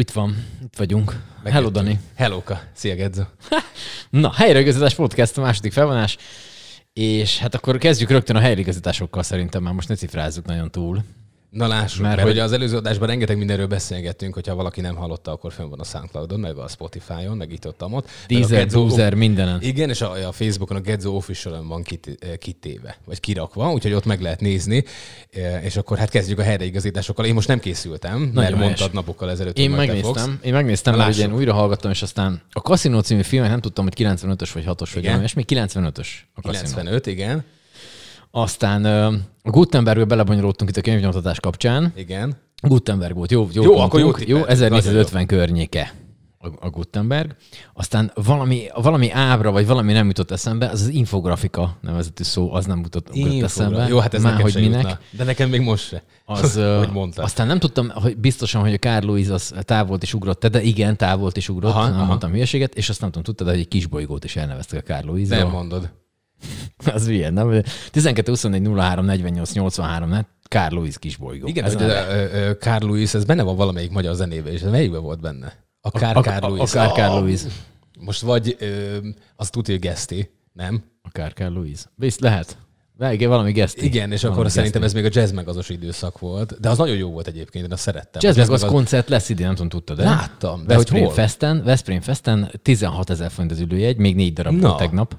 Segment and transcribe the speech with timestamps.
[0.00, 1.22] Itt van, itt vagyunk.
[1.44, 2.00] Hello, Dani.
[2.14, 2.60] Hellóka.
[2.72, 3.22] Szia, Gedzo.
[4.10, 6.16] Na, helyreigazítás podcast, a második felvonás.
[6.92, 11.04] És hát akkor kezdjük rögtön a helyreigazításokkal szerintem, már most ne cifrázzuk nagyon túl.
[11.50, 15.30] Na lássuk, mert, mert hogy az előző adásban rengeteg mindenről beszélgettünk, hogyha valaki nem hallotta,
[15.30, 18.08] akkor fönn van a Soundcloudon, meg a Spotify-on, meg itt ott, ott.
[18.28, 19.62] Deezer, Deezer, mindenen.
[19.62, 23.92] Igen, és a, a Facebookon a Gedzo official van kit, eh, kitéve, vagy kirakva, úgyhogy
[23.92, 24.84] ott meg lehet nézni.
[25.30, 27.24] Eh, és akkor hát kezdjük a helyreigazításokkal.
[27.24, 28.64] Én most nem készültem, Nagyon mert helyes.
[28.64, 32.58] mondtad napokkal ezelőtt, Én megnéztem, én megnéztem, mert ugye én újra hallgattam, és aztán a
[32.58, 36.08] Casino című filmet nem tudtam, hogy 95-ös vagy 6-os, vagy nem, és még 95-ös.
[36.34, 37.44] A 95, igen.
[38.30, 38.84] Aztán
[39.42, 41.92] a Gutenbergbe belebonyolódtunk itt a könyvnyomtatás kapcsán.
[41.96, 42.36] Igen.
[42.62, 45.94] Gutenberg volt, jó, jó, jó, akkor jó, jó 1450 környéke
[46.60, 47.36] a, Gutenberg.
[47.72, 52.66] Aztán valami, valami ábra, vagy valami nem jutott eszembe, az az infografika nevezetű szó, az
[52.66, 53.88] nem jutott, jutott eszembe.
[53.88, 54.82] Jó, hát ez Már, hogy minek.
[54.82, 54.98] Jutna.
[55.10, 56.02] De nekem még most se.
[56.24, 57.24] Az, hogy mondtad.
[57.24, 60.96] Aztán nem tudtam, hogy biztosan, hogy a Carl Louis az távolt és ugrott, de igen,
[60.96, 62.04] távolt és ugrott, aha, nem aha.
[62.04, 65.06] mondtam hülyeséget, és azt nem tudom, tudtad, hogy egy kis bolygót is elneveztek a Carl
[65.06, 65.28] Louis.
[65.28, 65.90] Nem mondod.
[66.94, 67.62] az milyen, nem?
[67.90, 70.20] 12, 24, 03, 48, 83, ne?
[70.48, 71.46] Carl Louis kisbolygó.
[71.46, 75.52] Igen, ez a Carl Louis, ez benne van valamelyik magyar zenébe, és melyikben volt benne?
[75.80, 76.74] A Car a, Carl Louis.
[76.74, 77.40] A, a, a Carl Louis.
[77.98, 78.96] Most vagy ö,
[79.36, 80.82] azt tudja, Geszti, nem?
[81.02, 81.80] A Car Carl Louis.
[81.94, 82.56] Visz, lehet.
[83.10, 83.84] Igen, valami geszti.
[83.84, 86.60] Igen, és akkor szerintem ez még a jazz megazos időszak volt.
[86.60, 88.20] De az nagyon jó volt egyébként, én azt szerettem.
[88.24, 90.04] Jazz, jazz meg az, az koncert lesz idén, nem tudom, tudtad de?
[90.04, 90.66] Láttam.
[90.66, 91.24] De Veszprém hogy hol?
[91.24, 95.16] Festen, Veszprém Festen 16 ezer font az ülőjegy, még négy darab volt tegnap.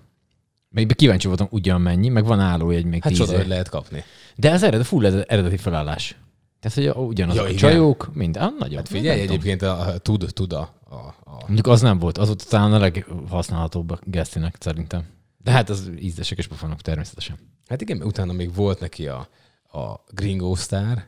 [0.73, 4.03] Még kíváncsi voltam ugyan mennyi, meg van állójegy még Hát csoda, hogy lehet kapni.
[4.36, 6.16] De az eredeti, full eredeti felállás.
[6.59, 7.58] Tehát, hogy ugyanaz ja, a igen.
[7.58, 8.78] csajok, mind, ah, nagyon.
[8.78, 11.44] Hát figyelj, egyébként a, a, tud, tud a, a, a...
[11.45, 15.03] Mondjuk az nem volt, az volt talán a leghasználhatóbb a Gesztinek szerintem.
[15.38, 17.38] De hát az ízlesek és pofonok természetesen.
[17.67, 19.28] Hát igen, utána még volt neki a,
[19.72, 21.08] a Gringo Star,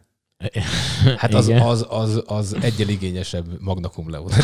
[1.17, 4.35] Hát az, az, az, az egyel igényesebb Magna Cum Laude.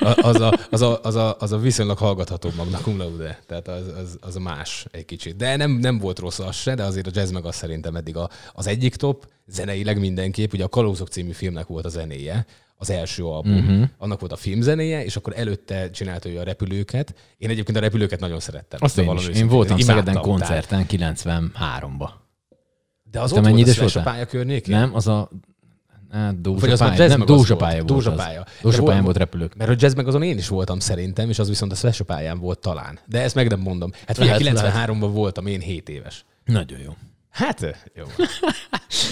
[0.00, 3.40] Az a, az, a, az, a, az a viszonylag hallgatható Magna Cum Laude.
[3.46, 5.36] Tehát az, az, az más egy kicsit.
[5.36, 8.16] De nem, nem volt rossz az se, de azért a jazz meg az szerintem eddig
[8.16, 10.52] a, az egyik top, zeneileg mindenképp.
[10.52, 13.88] Ugye a Kalózok című filmnek volt a zenéje, az első album, uh-huh.
[13.98, 17.14] annak volt a filmzenéje, és akkor előtte csinálta ő a repülőket.
[17.38, 18.78] Én egyébként a repülőket nagyon szerettem.
[18.82, 19.28] Azt én, is.
[19.28, 22.08] én voltam Szegeden koncerten 93-ba.
[23.10, 24.76] De az Te ott mennyi volt a pálya környékén?
[24.76, 25.30] Nem, az a
[26.10, 27.86] Hát, Dózsa Vagy az pálya, nem, Dózsa pálya volt.
[27.86, 28.44] Dózsa pálya.
[28.62, 29.56] Dózsa pályán volt repülők.
[29.56, 32.38] Mert a jazz meg azon én is voltam szerintem, és az viszont a Slash pályán
[32.38, 32.98] volt talán.
[33.06, 33.90] De ezt meg nem mondom.
[34.06, 36.24] Hát figyelj, 93-ban voltam én 7 éves.
[36.44, 36.96] Nagyon jó.
[37.30, 38.04] Hát, jó.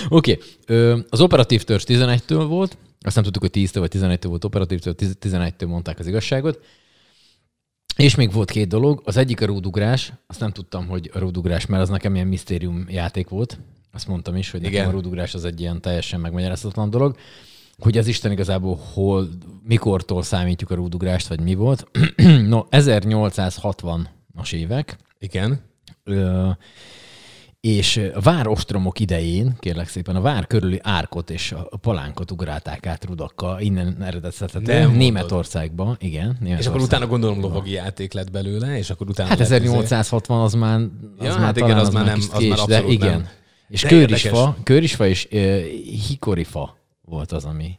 [0.09, 0.39] Oké.
[0.65, 1.05] okay.
[1.11, 5.67] Az operatív törzs 11-től volt, azt nem tudtuk, hogy 10-től vagy 11-től volt operatívtől, 11-től
[5.67, 6.61] mondták az igazságot.
[7.97, 9.03] És még volt két dolog.
[9.05, 10.13] Az egyik a rúdugrás.
[10.27, 13.59] Azt nem tudtam, hogy a rúdugrás, mert az nekem ilyen misztérium játék volt.
[13.97, 14.89] Azt mondtam is, hogy Igen.
[14.89, 17.17] a rúdugrás az egy ilyen teljesen megmagyarázhatatlan dolog.
[17.79, 19.29] Hogy az Isten igazából hol,
[19.63, 21.87] mikortól számítjuk a rúdugrást, vagy mi volt.
[22.49, 24.97] no, 1860-as évek.
[25.19, 25.61] Igen.
[26.05, 26.49] Ö,
[27.61, 33.05] és a várostromok idején, kérlek szépen, a vár körüli árkot és a palánkot ugrálták át
[33.05, 36.37] rudakkal, innen eredetszerűen Németországba, igen.
[36.41, 36.59] Németországba.
[36.59, 39.29] És akkor utána gondolom lovagi játék lett belőle, és akkor utána...
[39.29, 40.81] Hát 1860 az már,
[41.19, 43.11] az ja, már hát igen, az, az már nem, az már de igen.
[43.11, 43.29] Nem.
[43.69, 45.65] És de körisfa, körisfa és uh,
[46.09, 47.79] hikorifa volt az, ami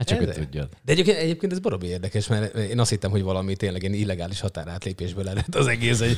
[0.00, 0.68] Hát csak ő tudja.
[0.84, 4.40] De egyébként, egyébként ez baromi érdekes, mert én azt hittem, hogy valami tényleg ilyen illegális
[4.40, 6.16] határátlépésből ered az egész, hogy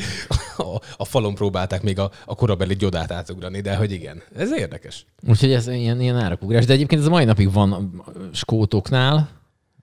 [0.56, 5.06] a, a falon próbálták még a, a korabeli gyodát átugrani, de hogy igen, ez érdekes.
[5.28, 8.02] Úgyhogy ez ilyen, ilyen árakugrás, de egyébként ez a mai napig van
[8.32, 9.28] skótoknál,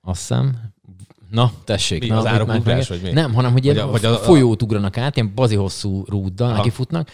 [0.02, 0.74] azt hiszem,
[1.30, 2.02] Na, tessék.
[2.02, 3.12] Mi, na, az árakugrás, vagy mi?
[3.12, 6.54] Nem, hanem hogy ilyen vagy a, vagy a, folyót ugranak át, ilyen bazi hosszú rúddal,
[6.54, 7.10] neki futnak,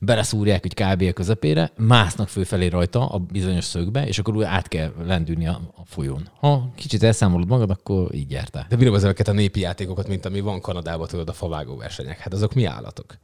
[0.00, 1.02] beleszúrják egy kb.
[1.02, 5.60] a közepére, másznak fölfelé rajta a bizonyos szögbe, és akkor úgy át kell lendülni a,
[5.76, 6.28] a folyón.
[6.38, 8.66] Ha kicsit elszámolod magad, akkor így jártál.
[8.68, 12.18] De bírom ezeket a népi játékokat, mint ami van Kanadában, tudod, a favágó versenyek.
[12.18, 13.18] Hát azok mi állatok?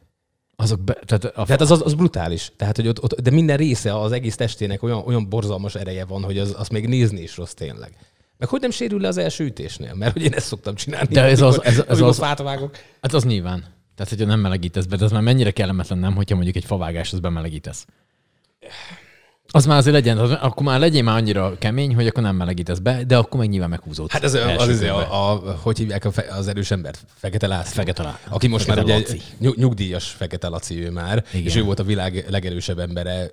[0.56, 2.52] Azok be, tehát a tehát az, az, az, brutális.
[2.56, 6.22] Tehát, hogy ott, ott, de minden része az egész testének olyan, olyan borzalmas ereje van,
[6.22, 7.96] hogy az, az még nézni is rossz tényleg.
[8.38, 9.94] Meg hogy nem sérül le az első ütésnél?
[9.94, 11.14] Mert hogy én ezt szoktam csinálni.
[11.14, 12.76] De ez az, ez, ez az, az, vágok.
[13.02, 13.74] Hát az nyilván.
[13.94, 17.20] Tehát, hogyha nem melegítesz be, de az már mennyire kellemetlen nem, hogyha mondjuk egy favágáshoz
[17.20, 17.86] bemelegítesz.
[19.56, 22.78] Az már azért legyen, az, akkor már legyen már annyira kemény, hogy akkor nem melegítesz
[22.78, 24.12] be, de akkor meg nyilván meghúzódsz.
[24.12, 26.98] Hát ez az, az, az a, a, hogy hívják a, az erős embert?
[27.14, 27.72] Fekete László.
[27.72, 28.34] Fekete László.
[28.34, 31.46] Aki most Fekete már ugye nyug, nyugdíjas Fekete Laci ő már, Igen.
[31.46, 33.30] és ő volt a világ legerősebb embere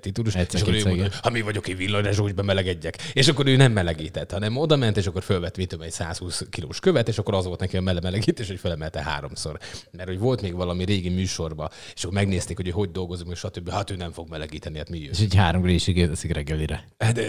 [0.00, 0.34] titulus.
[0.34, 2.96] Egyszer, és akkor ő mondta, ha mi vagyok, én villanyra úgy bemelegedjek.
[3.12, 6.80] És akkor ő nem melegített, hanem oda ment, és akkor fölvett vitöm egy 120 kilós
[6.80, 9.58] követ, és akkor az volt neki a melegítés, hogy felemelte háromszor.
[9.90, 13.70] Mert hogy volt még valami régi műsorba, és akkor megnézték, hogy hogy dolgozunk, és stb.
[13.70, 15.10] Hát ő nem fog melegíteni, hát mi jön.
[15.10, 16.84] És egy Három grill csirkét eszik reggelire.
[16.98, 17.20] Hát,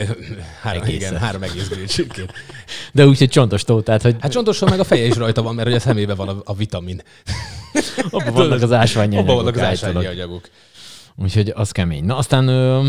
[0.62, 2.34] három, igen, három egész grill csirkét.
[2.94, 4.16] De úgy, hogy csontos tó, tehát hogy...
[4.20, 6.54] Hát csontosan meg a feje is rajta van, mert hogy a szemébe van a, a
[6.54, 7.02] vitamin.
[8.10, 9.30] Abban vannak az ásványi anyagok.
[9.30, 10.50] Abban vannak az ásványi anyagok.
[11.16, 12.06] Úgyhogy az kemény.
[12.06, 12.88] Na aztán ö,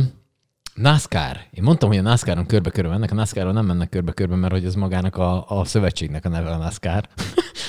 [0.74, 1.36] NASCAR.
[1.50, 4.74] Én mondtam, hogy a NASCAR-on körbe-körbe mennek, a NASCAR-on nem mennek körbe-körbe, mert hogy ez
[4.74, 7.08] magának a, a szövetségnek a neve a NASCAR.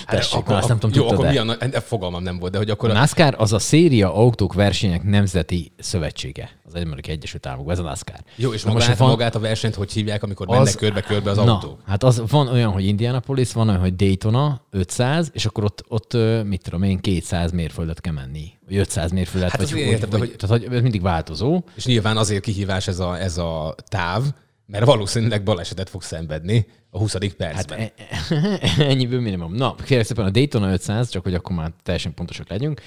[0.06, 2.70] Hát Tessék, akkor, azt nem tudom, jó, akkor mi a, fogalmam nem volt, de hogy
[2.70, 2.90] akkor...
[2.90, 7.84] A NASCAR az a széria autók versenyek nemzeti szövetsége az Amerikai Egyesült Államokban, ez a
[7.84, 8.20] NASCAR.
[8.36, 11.54] Jó, és magát, van, magát a versenyt hogy hívják, amikor az, mennek körbe-körbe az na,
[11.54, 11.80] autók?
[11.88, 16.18] Hát az van olyan, hogy Indianapolis, van olyan, hogy Daytona 500, és akkor ott, ott
[16.44, 18.52] mit tudom én, 200 mérföldet kell menni.
[18.66, 21.64] Vagy 500 mérföldet, hát vagy, értem, vagy, hogy, tehát, hogy ez mindig változó.
[21.76, 24.24] És nyilván azért kihívás ez a, ez a táv,
[24.66, 27.16] mert valószínűleg balesetet fog szenvedni a 20.
[27.38, 27.80] percben.
[27.80, 27.94] Hát
[28.30, 29.54] e- ennyiből minimum.
[29.54, 32.82] Na, kérlek szépen a Daytona 500, csak hogy akkor már teljesen pontosak legyünk.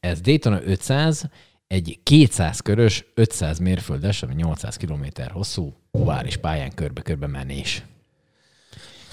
[0.00, 1.28] Ez Daytona 500,
[1.70, 7.82] egy 200 körös, 500 mérföldes, ami 800 km hosszú ovális pályán körbe-körbe menés.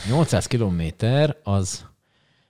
[0.07, 0.81] 800 km
[1.43, 1.85] az,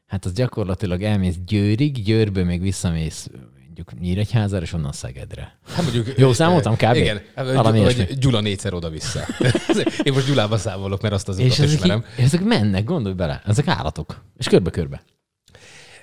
[0.06, 3.30] hát az gyakorlatilag elmész Győrig, Győrből még visszamész
[3.66, 5.58] mondjuk Nyíregyházára, és onnan Szegedre.
[5.68, 6.96] Hát mondjuk, Jó, számoltam kb.
[6.96, 9.20] Igen, Valami vagy Gyula négyszer oda-vissza.
[10.04, 12.06] Én most Gyulába számolok, mert azt az és ezek, ismerem.
[12.18, 14.22] ezek mennek, gondolj bele, ezek állatok.
[14.38, 15.02] És körbe-körbe.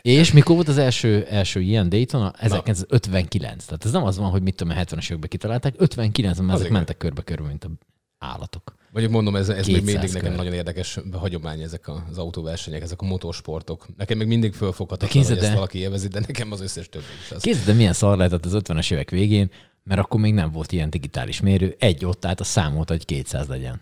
[0.08, 2.32] És mikor volt az első, első ilyen Daytona?
[2.38, 3.64] 1959.
[3.64, 5.74] Tehát ez nem az van, hogy mit tudom, 70-es években kitalálták.
[5.78, 7.70] 59-ben ezek mentek körbe-körbe, mint a
[8.18, 8.74] állatok.
[8.90, 10.22] Mondjuk mondom, ez, ez még mindig kör.
[10.22, 13.86] nekem nagyon érdekes hagyomány, ezek az autóversenyek, ezek a motorsportok.
[13.96, 17.42] Nekem még mindig fölfoghatatlan, hogy ezt valaki élvezi, de nekem az összes többi is az.
[17.42, 19.50] Kézzel, de milyen szar lehetett az 50-es évek végén,
[19.82, 23.46] mert akkor még nem volt ilyen digitális mérő, egy ott állt a számot, hogy 200
[23.46, 23.80] legyen.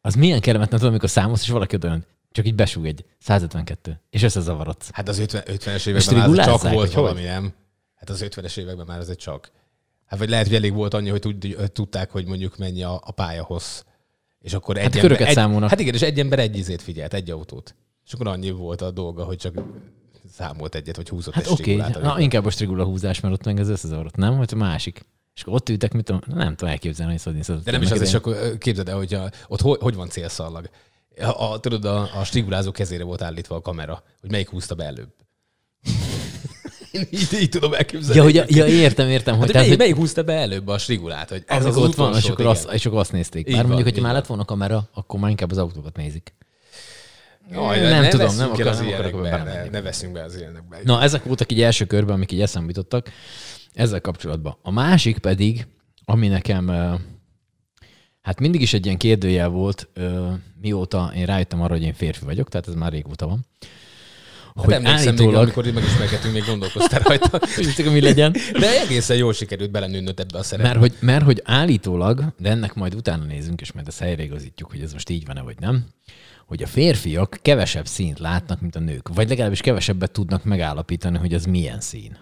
[0.00, 4.22] Az milyen kellemetlen tudom, amikor számolsz, és valaki olyan, csak így besúg egy 152, és
[4.22, 4.90] összezavarodsz.
[4.92, 7.52] Hát az 50, 50-es években már csak volt valami, nem?
[7.94, 9.50] Hát az 50-es években már ez egy csak.
[10.06, 13.82] Hát vagy lehet, hogy elég volt annyi, hogy tudták, hogy mondjuk mennyi a, a pályahossz.
[14.40, 15.70] És akkor egy hát ember, köröket egy, számolnak.
[15.70, 17.74] Hát igen, és egy ember egy izét figyelt, egy autót.
[18.06, 19.54] És akkor annyi volt a dolga, hogy csak
[20.32, 22.02] számolt egyet, vagy húzott hát egy oké, okay.
[22.02, 24.36] na inkább a strigula húzás, mert ott meg az összezavarott, nem?
[24.36, 25.06] Hogy a másik.
[25.34, 28.00] És akkor ott ültek, mit tudom, nem tudom elképzelni, hogy szodni De nem is az,
[28.00, 30.70] és akkor képzeld el, hogy a, ott hogy, hogy van célszallag.
[31.20, 34.84] A, a, tudod, a, a strigulázó kezére volt állítva a kamera, hogy melyik húzta be
[34.84, 35.12] előbb.
[36.92, 38.16] Én így, így tudom elképzelni.
[38.16, 39.34] Ja, hogy, ja, értem, értem.
[39.36, 41.28] Hogy, hát, tehát, melyik, melyik húzta be előbb a strigulát?
[41.28, 43.52] Hogy ez az, az ott van, és akkor, azt, és akkor azt nézték.
[43.52, 46.34] Bár mondjuk, hogyha már lett volna kamera, akkor már inkább az autókat nézik.
[47.50, 50.78] Jaj, nem ne tudom, nem akarok, az nem akarok ne, ne veszünk be az ilyenekbe.
[50.84, 53.10] Na, ezek voltak így első körben, amik így eszembe jutottak
[53.74, 54.56] ezzel kapcsolatban.
[54.62, 55.66] A másik pedig,
[56.04, 56.70] ami nekem
[58.22, 59.88] hát mindig is egy ilyen kérdőjel volt,
[60.60, 63.46] mióta én rájöttem arra, hogy én férfi vagyok, tehát ez már régóta van
[64.54, 65.32] hogy hát állítólag...
[65.32, 67.40] még, amikor megismerkedtünk, még gondolkoztál rajta.
[67.76, 68.32] hogy mi legyen.
[68.52, 70.68] De egészen jól sikerült belenőnöd ebbe a szerepbe.
[70.68, 74.80] Mert hogy, mert hogy állítólag, de ennek majd utána nézünk, és majd ezt helyreigazítjuk, hogy
[74.80, 75.84] ez most így van-e, vagy nem,
[76.46, 79.08] hogy a férfiak kevesebb színt látnak, mint a nők.
[79.14, 82.18] Vagy legalábbis kevesebbet tudnak megállapítani, hogy az milyen szín.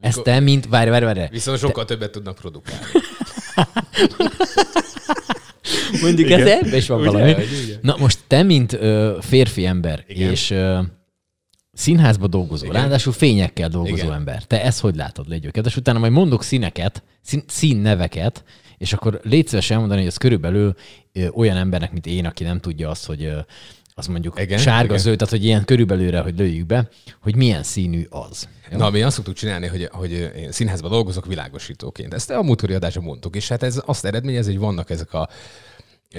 [0.00, 0.66] Ezt te, mint...
[0.66, 1.20] Várj, várj, várj.
[1.30, 1.94] Viszont sokkal te...
[1.94, 2.84] többet tudnak produkálni.
[6.02, 7.32] Mondjuk ez ebben is van ugye, valami.
[7.32, 7.78] Ugye?
[7.80, 10.30] Na most te, mint ö, férfi ember, Igen.
[10.30, 10.80] és ö,
[11.72, 12.80] Színházba dolgozó, Igen.
[12.80, 14.12] ráadásul fényekkel dolgozó Igen.
[14.12, 14.42] ember.
[14.42, 18.44] Te ezt hogy látod, légy És utána majd mondok színeket, szín, színneveket,
[18.78, 20.74] és akkor légy szíves elmondani, hogy ez körülbelül
[21.12, 23.38] ö, olyan embernek, mint én, aki nem tudja azt, hogy ö,
[23.96, 24.98] az mondjuk igen, sárga igen.
[24.98, 26.88] zöld, tehát hogy ilyen körülbelülre, hogy lőjük be,
[27.20, 28.48] hogy milyen színű az.
[28.70, 28.78] Jó?
[28.78, 32.14] Na, mi azt szoktuk csinálni, hogy, hogy én színházban dolgozok világosítóként.
[32.14, 35.28] Ezt a múltkori adásban mondtuk, és hát ez azt eredményez, hogy vannak ezek a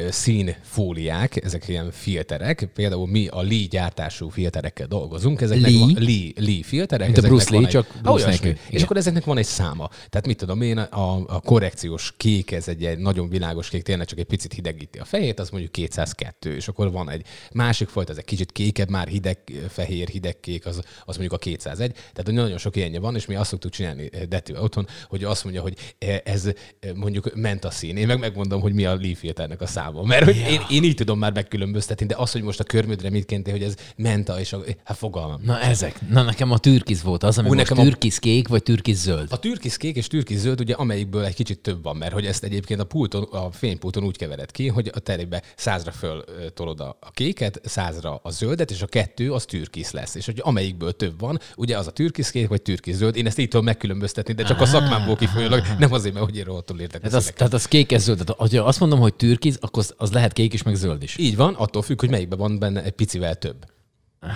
[0.10, 5.80] színfóliák, ezek ilyen filterek, például mi a Lee gyártású filterekkel dolgozunk, ezeknek Lee?
[5.80, 7.08] van Lee, Lee filterek.
[7.08, 9.90] Mint a Bruce Lee, egy, csak Bruce olyasmi, És akkor ezeknek van egy száma.
[10.10, 14.08] Tehát mit tudom én, a, a korrekciós kék, ez egy, egy nagyon világos kék, tényleg
[14.08, 18.12] csak egy picit hidegíti a fejét, az mondjuk 202, és akkor van egy másik fajta,
[18.12, 19.38] ez egy kicsit kékebb, már hideg,
[19.70, 21.92] fehér, hideg kék, az, az mondjuk a 201.
[21.92, 25.62] Tehát nagyon sok ilyenje van, és mi azt szoktuk csinálni Detű otthon, hogy azt mondja,
[25.62, 25.78] hogy
[26.24, 26.50] ez
[26.96, 27.98] mondjuk ment a szín.
[27.98, 30.08] Én meg megmondom, hogy mi a Lee filternek a száma számom.
[30.08, 30.48] Mert hogy ja.
[30.48, 33.64] én, én, így tudom már megkülönböztetni, de az, hogy most a körmödre mit kénte, hogy
[33.64, 35.42] ez menta, és a, hát fogalmam.
[35.44, 36.00] Na ezek.
[36.10, 39.28] Na nekem a türkiz volt az, ami Úgy most türkiz kék, vagy türkiz zöld.
[39.32, 42.44] A türkiz kék és türkiz zöld, ugye amelyikből egy kicsit több van, mert hogy ezt
[42.44, 46.24] egyébként a, pulton, a fénypulton úgy kevered ki, hogy a terébe százra föl
[46.54, 50.16] tolod a, a kéket, százra a zöldet, és a kettő az türkiz lesz.
[50.16, 53.16] És hogy amelyikből több van, ugye az a türkiz kék, vagy türkiz zöld.
[53.16, 56.44] Én ezt így tudom megkülönböztetni, de csak a szakmámból kifolyólag, nem azért, mert hogy én
[56.44, 57.02] rohadtul értek.
[57.02, 58.24] Tehát az, tehát az kék, ez zöld.
[58.26, 61.18] Tehát, azt mondom, hogy türkiz, akkor az lehet kék is, meg zöld is.
[61.18, 63.66] Így van, attól függ, hogy melyikben van benne egy picivel több.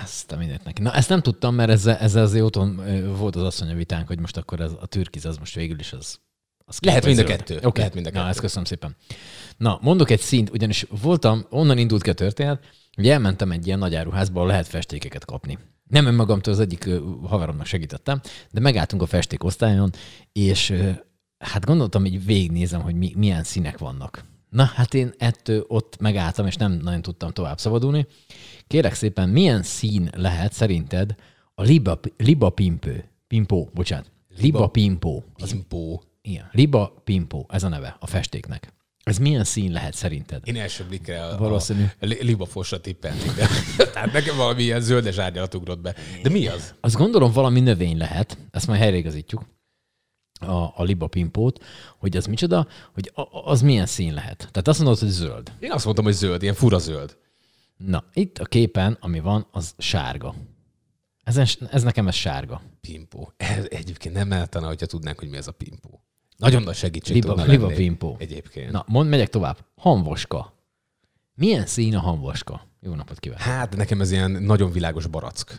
[0.02, 0.82] Ezt a mindent neki.
[0.82, 2.82] Na, ezt nem tudtam, mert ezzel, ezzel azért otthon
[3.16, 6.18] volt az asszony vitánk, hogy most akkor ez, a türkiz az most végül is az,
[6.64, 7.56] Az Lehet mind a kettő.
[7.56, 7.70] Okay.
[7.74, 8.28] Lehet mind a Na, kettő.
[8.28, 8.96] ezt köszönöm szépen.
[9.56, 13.78] Na, mondok egy színt, ugyanis voltam, onnan indult ki a történet, hogy elmentem egy ilyen
[13.78, 15.58] nagy áruházba, lehet festékeket kapni.
[15.88, 16.88] Nem önmagamtól az egyik
[17.22, 18.20] haveromnak segítettem,
[18.50, 19.90] de megálltunk a festékosztályon,
[20.32, 20.90] és ö,
[21.38, 24.24] hát gondoltam, hogy végignézem, hogy mi, milyen színek vannak.
[24.50, 28.06] Na, hát én ettől ott megálltam, és nem nagyon tudtam tovább szabadulni.
[28.66, 31.14] Kérek szépen, milyen szín lehet szerinted
[31.54, 33.04] a liba, liba pimpő?
[33.26, 34.10] Pimpó, bocsánat.
[34.38, 35.24] Liba pimpó.
[35.34, 36.02] Az, Pimpó.
[36.22, 38.72] igen, liba pimpó, ez a neve a festéknek.
[39.02, 40.40] Ez milyen szín lehet szerinted?
[40.44, 41.84] Én első blikre a, Valószínű.
[42.00, 43.46] a li- libafosra tippelnék, de
[43.92, 45.94] tehát nekem valami ilyen zöldes árnyalat ugrott be.
[46.22, 46.74] De mi az?
[46.80, 49.44] Azt gondolom valami növény lehet, ezt majd helyreigazítjuk,
[50.40, 51.64] a, a liba pimpót,
[51.98, 54.36] hogy az micsoda, hogy a, az milyen szín lehet.
[54.38, 55.52] Tehát azt mondod, hogy zöld.
[55.58, 57.16] Én azt mondtam, hogy zöld, ilyen fura zöld.
[57.76, 60.34] Na, itt a képen, ami van, az sárga.
[61.22, 62.62] Ez, ez nekem ez sárga.
[62.80, 63.32] Pimpó.
[63.36, 66.04] Ez egyébként nem eltana, hogyha tudnánk, hogy mi ez a pimpó.
[66.36, 68.16] Nagyon nagy segítség Liba, tudna liba lenni pimpó.
[68.18, 68.70] Egyébként.
[68.70, 69.58] Na, mond, megyek tovább.
[69.76, 70.54] Hanvaska.
[71.34, 72.66] Milyen szín a hanvaska?
[72.80, 73.44] Jó napot kívánok.
[73.44, 75.58] Hát, nekem ez ilyen nagyon világos barack.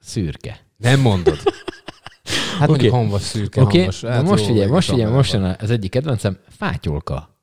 [0.00, 0.66] Szürke.
[0.76, 1.38] Nem mondod.
[2.58, 3.02] Hát mondjuk Oké.
[3.02, 7.38] hanvas, szürke, okay, Hát most jó, figyelj, most figyelj, most jön az egyik kedvencem, fátyolka.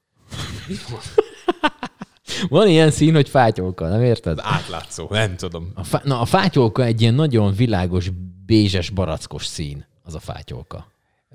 [2.50, 4.40] Van ilyen szín, hogy fátyolka, nem érted?
[4.42, 5.72] Átlátszó, nem tudom.
[5.76, 8.12] A fá- na, a fátyolka egy ilyen nagyon világos,
[8.46, 10.92] bézses, barackos szín, az a fátyolka.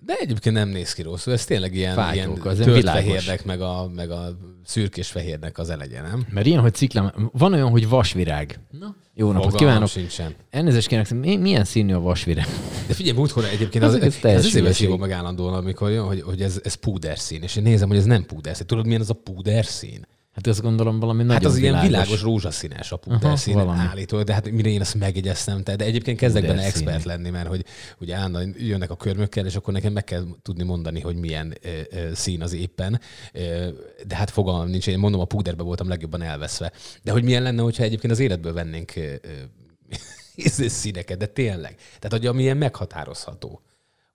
[0.07, 1.33] De egyébként nem néz ki rosszul.
[1.33, 5.71] Ez tényleg ilyen, Fátyolka, ilyen az tört fehérnek, meg a, meg a szürkés fehérnek az
[5.71, 6.27] elegye, nem?
[6.31, 8.61] Mert ilyen, hogy ciklám, van olyan, hogy vasvirág.
[8.71, 9.89] Na, jó napot Fogalmam kívánok.
[9.89, 10.35] sincsen.
[10.51, 12.47] Elnézést kérek, mi, milyen színű a vasvirág?
[12.87, 14.87] De figyelj, múltkor egyébként az, az, ez azért hülyeség.
[14.87, 18.05] hívom meg állandóan, amikor jön, hogy, hogy ez, ez púderszín, és én nézem, hogy ez
[18.05, 18.67] nem púderszín.
[18.67, 20.07] Tudod, milyen az a púderszín?
[20.37, 21.91] Hát azt gondolom valami nagyon Hát az ilyen világos.
[21.91, 23.79] világos rózsaszínes a púderszín valami.
[23.79, 27.65] állítólag, de hát mire én azt megjegyeztem, de egyébként kezdek benne expert lenni, mert hogy
[27.99, 31.69] ugye állandóan jönnek a körmökkel, és akkor nekem meg kell tudni mondani, hogy milyen ö,
[31.91, 33.01] ö, szín az éppen.
[33.33, 33.69] Ö,
[34.07, 36.73] de hát fogalmam nincs, én mondom, a púderbe voltam legjobban elveszve.
[37.03, 41.75] De hogy milyen lenne, hogyha egyébként az életből vennénk ö, ö, színeket, de tényleg.
[41.99, 43.61] Tehát, hogy ami ilyen meghatározható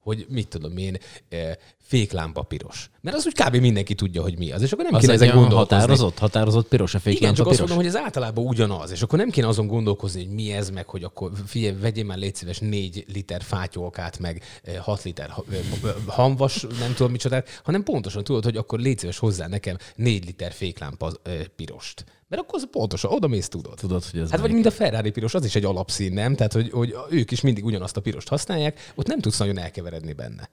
[0.02, 0.98] hogy mit tudom én,
[1.30, 2.90] eh, féklámpa piros.
[3.02, 3.56] Mert az úgy kb.
[3.56, 5.76] mindenki tudja, hogy mi az, és akkor nem Az kéne olyan gondolkozni.
[5.76, 7.70] határozott, határozott piros a Igen, féklámpa csak azt piros.
[7.72, 10.88] mondom, hogy ez általában ugyanaz, és akkor nem kéne azon gondolkozni, hogy mi ez, meg
[10.88, 14.44] hogy akkor figyelj, vegyél már légy szíves 4 liter fátyolkát, meg
[14.80, 18.98] 6 liter ha- ö, ö, hamvas, nem tudom micsodát, hanem pontosan tudod, hogy akkor légy
[19.00, 22.06] szíves hozzá nekem 4 liter féklámpa ö, pirost.
[22.32, 23.76] Mert akkor az pontosan, oda mész, tudod.
[23.76, 26.36] Tudod, hogy ez Hát vagy mint a Ferrari piros, az is egy alapszín, nem?
[26.36, 30.14] Tehát, hogy, hogy ők is mindig ugyanazt a pirost használják, ott nem tudsz nagyon elkeveredni
[30.14, 30.50] benne.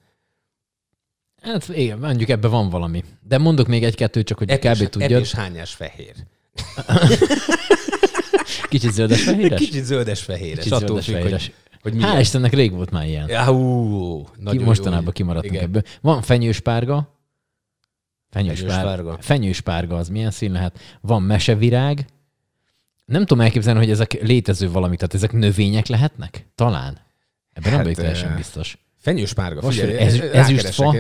[1.43, 3.05] Hát igen, mondjuk ebben van valami.
[3.29, 4.89] De mondok még egy-kettőt, csak hogy kb.
[4.89, 5.13] tudjad.
[5.13, 6.15] Epés hányás fehér.
[8.69, 9.61] Kicsit zöldes fehéres?
[9.61, 10.59] Kicsit zöldes fehéres.
[10.59, 11.45] Kicsit attól zöldes függ, fehéres.
[11.45, 12.21] hogy, hogy milyen.
[12.21, 13.29] Istennek rég volt már ilyen.
[13.29, 15.11] Ja, ú, Ki mostanában jó.
[15.11, 15.65] kimaradtunk Igen.
[15.65, 15.83] ebből.
[16.01, 16.27] Van fenyőspárga.
[16.27, 17.18] Fenyőspárga.
[18.31, 19.17] Fenyőspárga.
[19.21, 20.79] Fenyőspárga az milyen szín lehet?
[21.01, 22.07] Van mesevirág.
[23.05, 26.47] Nem tudom elképzelni, hogy ezek létező valami, tehát ezek növények lehetnek?
[26.55, 26.99] Talán.
[27.53, 28.79] Ebben nem Hát, vagyok teljesen biztos.
[29.01, 30.95] Fenyőspárga, Most figyelj, ez- ezüstfa.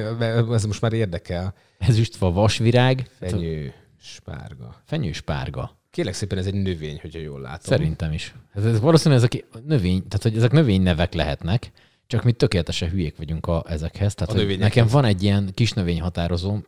[0.55, 1.55] ez most már érdekel.
[1.79, 3.11] Ezüstfa, vasvirág.
[3.19, 4.83] Fenyőspárga.
[4.85, 5.77] Fenyőspárga.
[5.91, 7.59] Kérlek szépen, ez egy növény, hogyha jól látom.
[7.77, 8.35] Szerintem is.
[8.55, 11.71] Ez, ez valószínűleg ezek növény, tehát hogy ezek növénynevek lehetnek,
[12.07, 14.15] csak mi tökéletesen hülyék vagyunk a, ezekhez.
[14.15, 16.59] Tehát, A hogy nekem van egy ilyen kis növényhatározó,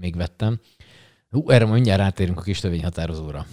[0.00, 0.60] még vettem.
[1.30, 3.46] Hú, erre majd mindjárt rátérünk a kis növényhatározóra.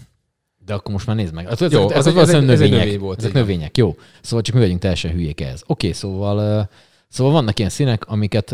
[0.65, 1.47] De akkor most már nézd meg.
[1.47, 2.83] Az, Jó, Jó, az ez, egy- az ez ez egy növények.
[2.83, 3.41] növény volt, ezek igen.
[3.41, 3.95] növények, jó.
[4.21, 5.63] Szóval csak mi vagyunk teljesen hülyék ehhez.
[5.67, 6.61] Oké, szóval, ö,
[7.07, 8.49] szóval vannak ilyen színek, amiket,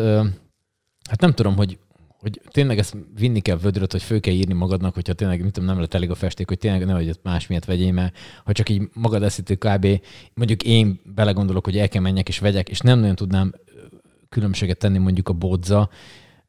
[1.10, 1.78] hát nem tudom, hogy
[2.20, 5.70] hogy tényleg ezt vinni kell vödröt, hogy föl kell írni magadnak, hogyha tényleg mit tudom,
[5.70, 8.82] nem lett elég a festék, hogy tényleg nehogy más miatt vegyél, mert ha csak így
[8.94, 9.88] magad eszítő kb.
[10.34, 13.54] Mondjuk én belegondolok, hogy el kell menjek és vegyek, és nem nagyon tudnám
[14.30, 15.90] különbséget tenni mondjuk a bodza,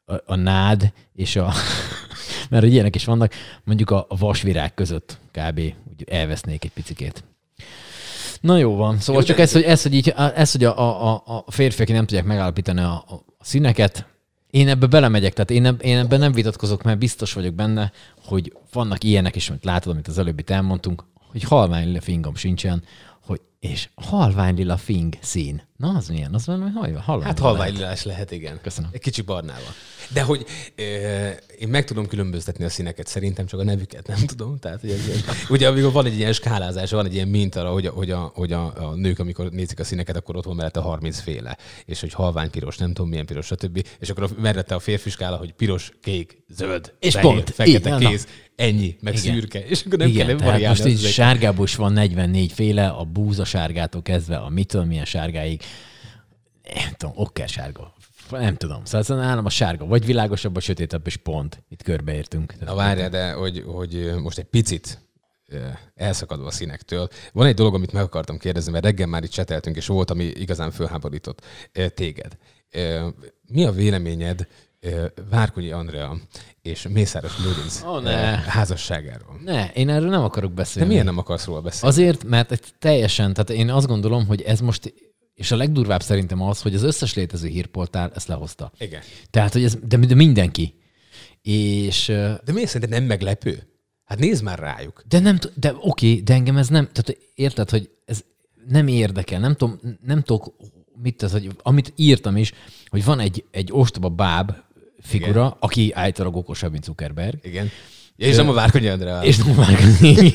[0.09, 1.53] a, a nád és a...
[2.51, 3.33] mert hogy ilyenek is vannak,
[3.65, 5.59] mondjuk a, a vasvirág között kb.
[5.91, 7.25] úgy elvesznék egy picikét.
[8.41, 8.99] Na jó van.
[8.99, 12.07] Szóval Jó, csak ez, hogy, ez, hogy, így, ez, hogy a, a, a- férfiak nem
[12.07, 14.07] tudják megállapítani a, a színeket,
[14.51, 17.93] én ebbe belemegyek, tehát én, eb, én ebben nem vitatkozok, mert biztos vagyok benne,
[18.25, 22.35] hogy vannak ilyenek is, amit látod, amit az előbb itt elmondtunk, hogy halvány lila fingom
[22.35, 22.83] sincsen,
[23.21, 25.63] hogy, és halvány lila fing szín.
[25.79, 26.35] Na, az milyen?
[26.35, 28.31] Az valami halvány Hát lila halvány lehet.
[28.31, 28.59] igen.
[28.63, 28.91] Köszönöm.
[28.93, 29.73] Egy kicsi barnával.
[30.13, 30.83] De hogy ö,
[31.59, 34.59] én meg tudom különböztetni a színeket, szerintem csak a nevüket nem tudom.
[34.59, 35.19] Tehát, hogy ez ilyen,
[35.49, 38.53] ugye amikor van egy ilyen skálázás, van egy ilyen minta, hogy, a, hogy, a, hogy
[38.53, 41.57] a, a, nők, amikor nézik a színeket, akkor ott van mellette 30 féle.
[41.85, 43.87] És hogy halvány piros, nem tudom milyen piros, stb.
[43.99, 47.77] És akkor a, mellette a férfi skála, hogy piros, kék, zöld, És fehér, pont, fekete,
[47.79, 48.09] így, na, na.
[48.09, 49.35] kéz, ennyi, meg Igen.
[49.35, 49.65] szürke.
[49.67, 50.67] És akkor nem Igen, kell variálni.
[50.67, 55.63] most így sárgából is van 44 féle, a búza sárgától kezdve a mitől milyen sárgáig,
[56.75, 57.95] nem tudom, okker sárga,
[58.31, 58.85] nem tudom.
[58.85, 61.63] Szóval nálam a sárga, vagy világosabb, vagy sötétebb, és pont.
[61.69, 62.55] Itt körbeértünk.
[62.65, 64.99] Na várjál, de hogy, hogy most egy picit
[65.95, 67.09] elszakadva a színektől.
[67.33, 70.25] Van egy dolog, amit meg akartam kérdezni, mert reggel már itt cseteltünk, és volt, ami
[70.25, 71.45] igazán fölháborított
[71.95, 72.37] téged.
[73.47, 74.47] Mi a véleményed
[75.31, 76.17] Várkonyi Andrea
[76.63, 78.11] és Mészáros Lőrinc oh, ne.
[78.37, 79.41] házasságáról.
[79.45, 80.89] Ne, én erről nem akarok beszélni.
[80.89, 81.89] De miért nem akarsz róla beszélni?
[81.89, 84.95] Azért, mert teljesen, tehát én azt gondolom, hogy ez most,
[85.39, 88.73] és a legdurvább szerintem az, hogy az összes létező hírportál ezt lehozta.
[88.79, 89.01] Igen.
[89.31, 90.75] Tehát, hogy ez, de, de mindenki.
[91.43, 92.07] És...
[92.45, 93.63] De miért szerinted nem meglepő?
[94.05, 95.03] Hát nézd már rájuk.
[95.09, 98.25] De nem, de oké, de engem ez nem, tehát érted, hogy ez
[98.69, 100.55] nem érdekel, nem tudom, nem tudok,
[101.03, 102.53] mit tesz, hogy amit írtam is,
[102.87, 104.53] hogy van egy, egy ostoba báb,
[105.01, 105.57] figura, Igen.
[105.59, 107.39] aki állítólag okosabb, mint Zuckerberg.
[107.43, 107.71] Igen.
[108.17, 109.23] Ja, és nem a Várkonyi Andrea.
[109.23, 110.33] És nem a Várkonyi.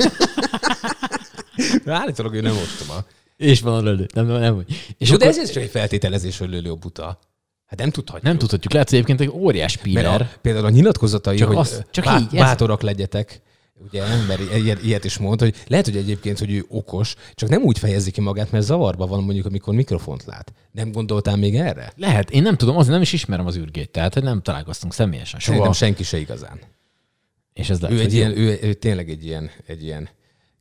[2.01, 3.05] állítólag ő nem ostoba.
[3.37, 4.07] És van a lölő.
[4.13, 4.65] Nem, nem, nem.
[4.97, 5.27] És Jó, akkor...
[5.27, 7.19] de ez csak egy feltételezés, hogy lölő a buta.
[7.65, 8.25] Hát nem tudhatjuk.
[8.25, 8.73] Nem tudhatjuk.
[8.73, 9.79] Lehet, hogy egyébként egy óriás.
[9.83, 12.85] Mert a, például a nyilatkozatai, csak hogy az, csak bá- így, bátorak ez...
[12.85, 13.41] legyetek,
[13.83, 17.61] ugye ember ilyet, ilyet is mond, hogy lehet, hogy egyébként, hogy ő okos, csak nem
[17.61, 20.53] úgy fejezi ki magát, mert zavarba van mondjuk, amikor mikrofont lát.
[20.71, 21.93] Nem gondoltál még erre?
[21.95, 25.39] Lehet, én nem tudom, azért nem is ismerem az űrgét, tehát nem találkoztunk személyesen.
[25.39, 25.57] Soha.
[25.57, 26.59] Szerintem senki se igazán.
[27.53, 30.09] És ez lehet, ő, egy ilyen, ő, ő, tényleg egy ilyen, egy ilyen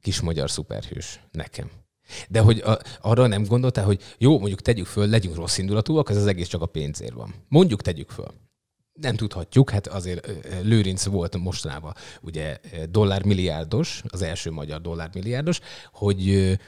[0.00, 1.71] kis magyar szuperhős nekem.
[2.28, 6.16] De hogy a, arra nem gondoltál, hogy jó, mondjuk tegyük föl, legyünk rossz indulatúak, ez
[6.16, 7.35] az egész csak a pénzért van.
[7.49, 8.28] Mondjuk tegyük föl
[9.00, 10.28] nem tudhatjuk, hát azért
[10.62, 12.59] Lőrinc volt mostanában ugye
[12.90, 15.61] dollármilliárdos, az első magyar dollármilliárdos,
[15.92, 16.59] hogy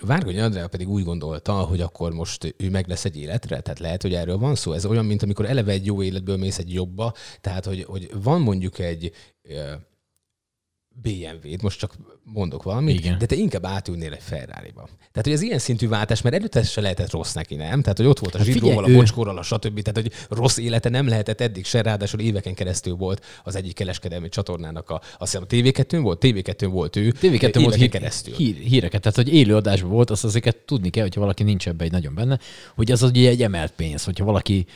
[0.00, 4.02] Várgony Andrea pedig úgy gondolta, hogy akkor most ő meg lesz egy életre, tehát lehet,
[4.02, 4.72] hogy erről van szó.
[4.72, 8.40] Ez olyan, mint amikor eleve egy jó életből mész egy jobba, tehát hogy, hogy van
[8.40, 9.12] mondjuk egy
[11.02, 13.18] BMW-t, most csak mondok valamit, Igen.
[13.18, 14.82] de te inkább átülnél egy Ferrari-ba.
[14.84, 17.82] Tehát, hogy ez ilyen szintű váltás, mert előtte se lehetett rossz neki, nem?
[17.82, 19.82] Tehát, hogy ott volt a hát zsidróval, a bocskorral, a stb.
[19.82, 24.28] Tehát, hogy rossz élete nem lehetett eddig se, ráadásul éveken keresztül volt az egyik kereskedelmi
[24.28, 28.34] csatornának a, azt hiszem a TV2 volt, TV2 volt ő, TV2 volt hír, keresztül.
[28.34, 31.84] Hír, híreket, tehát, hogy élő adásban volt, azt azért tudni kell, hogyha valaki nincs ebbe
[31.84, 32.38] egy nagyon benne,
[32.74, 34.66] hogy az ugye egy emelt pénz, hogyha valaki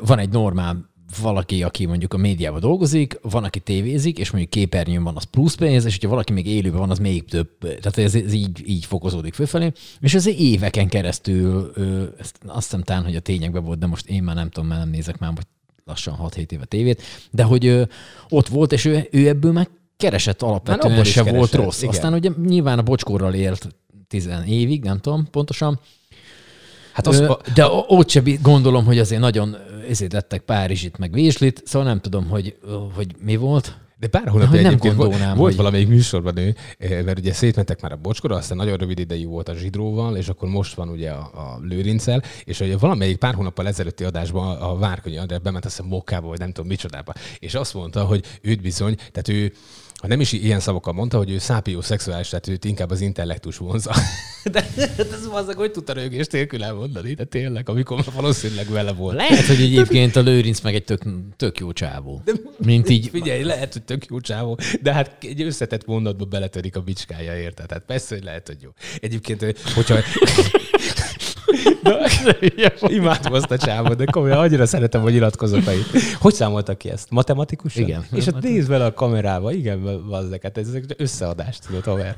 [0.00, 0.89] van egy normál
[1.22, 5.54] valaki, aki mondjuk a médiában dolgozik, van, aki tévézik, és mondjuk képernyőn van, az plusz
[5.54, 7.58] pénz, és hogyha valaki még élőben van, az még több.
[7.58, 9.72] Tehát ez, ez így, így fokozódik fölfelé.
[10.00, 11.72] És ez éveken keresztül,
[12.18, 14.80] ezt azt hiszem talán, hogy a tényekben volt, de most én már nem tudom, mert
[14.80, 15.46] nem nézek már, vagy
[15.84, 17.88] lassan 6-7 éve tévét, de hogy
[18.28, 21.78] ott volt, és ő, ő ebből meg keresett alapvetően se keresett, volt rossz.
[21.82, 21.94] Igen.
[21.94, 23.68] Aztán ugye nyilván a bocskorral élt
[24.08, 25.80] 10 évig, nem tudom pontosan,
[26.92, 27.22] Hát az,
[27.54, 29.56] de ott sem gondolom, hogy azért nagyon
[29.90, 32.56] ezért lettek Párizsit, meg Véslit, szóval nem tudom, hogy,
[32.94, 33.78] hogy mi volt.
[33.98, 37.96] De pár hónapja nem gondolnám, volt, volt valamelyik műsorban ő, mert ugye szétmentek már a
[37.96, 41.58] bocskora, aztán nagyon rövid idejű volt a zsidróval, és akkor most van ugye a, a
[41.62, 46.28] lőrincel, és ugye valamelyik pár hónappal ezelőtti adásban a Várkonyi André bement azt hiszem Mokába,
[46.28, 49.52] vagy nem tudom micsodába, és azt mondta, hogy őt bizony, tehát ő
[50.00, 53.56] ha nem is ilyen szavakkal mondta, hogy ő szápió szexuális, tehát őt inkább az intellektus
[53.56, 53.94] vonza.
[54.52, 59.16] De, de ez az, hogy tudta rögés nélkül elmondani, de tényleg, amikor valószínűleg vele volt.
[59.16, 61.02] Lehet, hogy egyébként a Lőrinc meg egy tök,
[61.36, 62.22] tök jó csávó.
[62.24, 63.08] De, mint így...
[63.08, 67.66] Figyelj, lehet, hogy tök jó csávó, de hát egy összetett mondatba beletörik a bicskája, érted?
[67.66, 68.70] Tehát persze, hogy lehet, hogy jó.
[69.00, 69.96] Egyébként, hogyha
[72.98, 75.86] imádom azt a csávot, de komolyan annyira szeretem, hogy nyilatkozatait.
[76.20, 77.10] Hogy számoltak ki ezt?
[77.10, 77.82] Matematikusan?
[77.82, 78.04] Igen.
[78.12, 82.16] És ott nézd bele a kamerába, igen, vazzek, hát ez összeadást tudod, haver.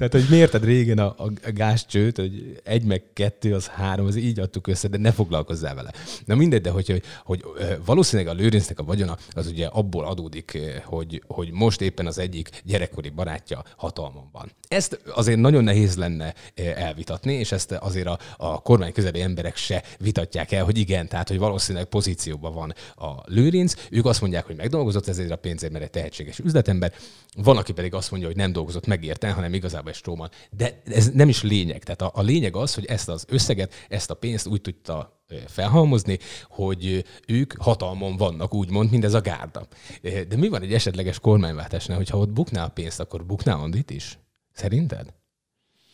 [0.00, 4.38] Tehát, hogy mérted régen a, a, gázcsőt, hogy egy meg kettő, az három, az így
[4.38, 5.92] adtuk össze, de ne foglalkozzál vele.
[6.24, 7.44] Na mindegy, de hogy, hogy, hogy
[7.84, 12.62] valószínűleg a Lőrincnek a vagyona az ugye abból adódik, hogy, hogy most éppen az egyik
[12.64, 14.50] gyerekkori barátja hatalmon van.
[14.68, 16.34] Ezt azért nagyon nehéz lenne
[16.74, 21.28] elvitatni, és ezt azért a, a kormány közeli emberek se vitatják el, hogy igen, tehát
[21.28, 23.74] hogy valószínűleg pozícióban van a Lőrinc.
[23.90, 26.92] Ők azt mondják, hogy megdolgozott ezért a pénzért, mert egy tehetséges üzletember.
[27.36, 30.30] Van, aki pedig azt mondja, hogy nem dolgozott megérte, hanem igazából egy stróman.
[30.50, 31.82] De ez nem is lényeg.
[31.82, 36.18] Tehát a, a lényeg az, hogy ezt az összeget, ezt a pénzt úgy tudta felhalmozni,
[36.48, 39.66] hogy ők hatalmon vannak, úgymond, mint ez a gárda.
[40.02, 44.18] De mi van egy esetleges kormányváltásnál, hogyha ott bukná a pénzt, akkor bukná Andit is?
[44.52, 45.12] Szerinted?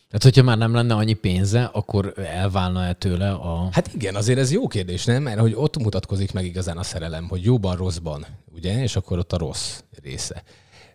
[0.07, 3.69] Tehát, hogyha már nem lenne annyi pénze, akkor elválna-e tőle a...
[3.71, 5.23] Hát igen, azért ez jó kérdés, nem?
[5.23, 8.81] Mert hogy ott mutatkozik meg igazán a szerelem, hogy jóban, rosszban, ugye?
[8.81, 10.43] És akkor ott a rossz része.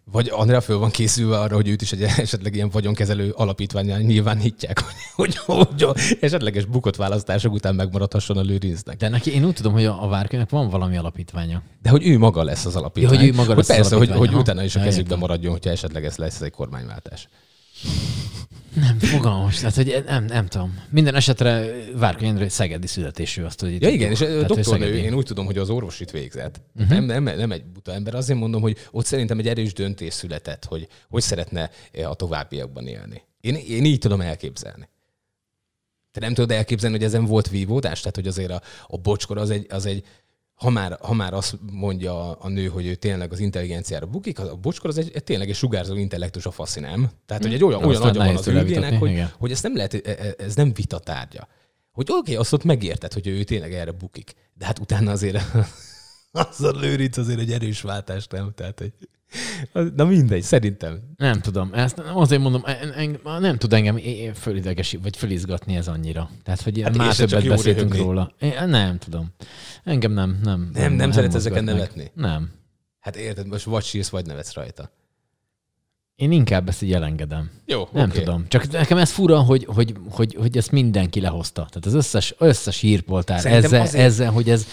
[0.05, 4.81] Vagy Andrea föl van készülve arra, hogy őt is egy esetleg ilyen vagyonkezelő alapítványán nyilvánítják,
[5.17, 8.97] hogy, hogy, hogy esetleges bukott választások után megmaradhasson a lőrincnek.
[8.97, 11.63] De neki én úgy tudom, hogy a, a Várkönyvnek van valami alapítványa.
[11.83, 13.13] De hogy ő maga lesz az alapítvány.
[13.13, 15.71] Ja, hogy ő maga lesz hogy persze, hogy, hogy utána is a kezükbe maradjon, hogyha
[15.71, 17.29] esetleg ez lesz egy kormányváltás.
[18.75, 19.59] Nem, fogalmas.
[19.59, 20.79] Tehát, hogy nem, nem tudom.
[20.91, 25.25] Minden esetre Várkonyi Endre szegedi születésű, azt hogy Ja igen, és a doktornő, én úgy
[25.25, 26.61] tudom, hogy az orvosit végzett.
[26.75, 26.91] Uh-huh.
[26.91, 28.15] Nem, nem, nem egy buta ember.
[28.15, 31.71] Azért mondom, hogy ott szerintem egy erős döntés született, hogy hogy szeretne
[32.05, 33.23] a továbbiakban élni.
[33.41, 34.89] Én, én így tudom elképzelni.
[36.13, 37.99] Te nem tudod elképzelni, hogy ezen volt vívódás?
[38.01, 40.05] Tehát, hogy azért a, a bocskor az egy, az egy
[40.63, 44.57] ha már, ha már azt mondja a nő, hogy ő tényleg az intelligenciára bukik, a
[44.57, 47.11] bocskor az egy, egy tényleg egy sugárzó intellektus a faszi, nem?
[47.27, 50.01] Tehát, hogy egy olyan, olyan agya van az ülvének, hogy, hogy ezt nem lehet, e-
[50.05, 51.49] e- ez nem vita tárgya.
[51.93, 54.35] Hogy oké, okay, azt ott megérted, hogy ő tényleg erre bukik.
[54.55, 55.43] De hát utána azért
[56.33, 58.53] az a lőrinc azért egy erős váltás, nem?
[58.55, 58.93] Tehát, hogy
[59.95, 61.01] Na mindegy, szerintem.
[61.17, 61.71] Nem tudom.
[61.75, 62.65] Ezt azért mondom,
[63.25, 63.99] nem tud engem
[64.35, 66.31] fölidegesi, vagy fölizgatni ez annyira.
[66.43, 68.33] Tehát, hogy hát már többet beszéltünk róla.
[68.39, 69.29] Én nem tudom.
[69.85, 70.39] Engem nem.
[70.43, 72.11] Nem, nem, nem, nem szeret ezeken nevetni?
[72.15, 72.51] Nem.
[73.01, 74.91] Hát érted, most vagy sírsz, vagy nevetsz rajta.
[76.17, 77.51] Én inkább ezt így elengedem.
[77.67, 78.23] Jó, Nem okay.
[78.23, 78.49] tudom.
[78.49, 81.67] Csak nekem ez fura, hogy, hogy, hogy, hogy ezt mindenki lehozta.
[81.69, 84.05] Tehát az összes, összes hírpoltár ezzel, azért...
[84.05, 84.67] ezzel, hogy ez,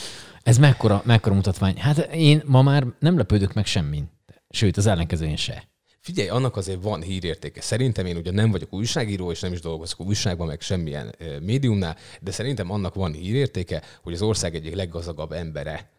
[0.50, 1.78] ez mekkora, mekkora mutatvány.
[1.78, 4.10] Hát én ma már nem lepődök meg semmin.
[4.50, 5.64] Sőt, az ellenkezőjén se.
[6.00, 7.62] Figyelj, annak azért van hírértéke.
[7.62, 12.32] Szerintem én ugye nem vagyok újságíró, és nem is dolgozok újságban, meg semmilyen médiumnál, de
[12.32, 15.90] szerintem annak van hírértéke, hogy az ország egyik leggazdagabb embere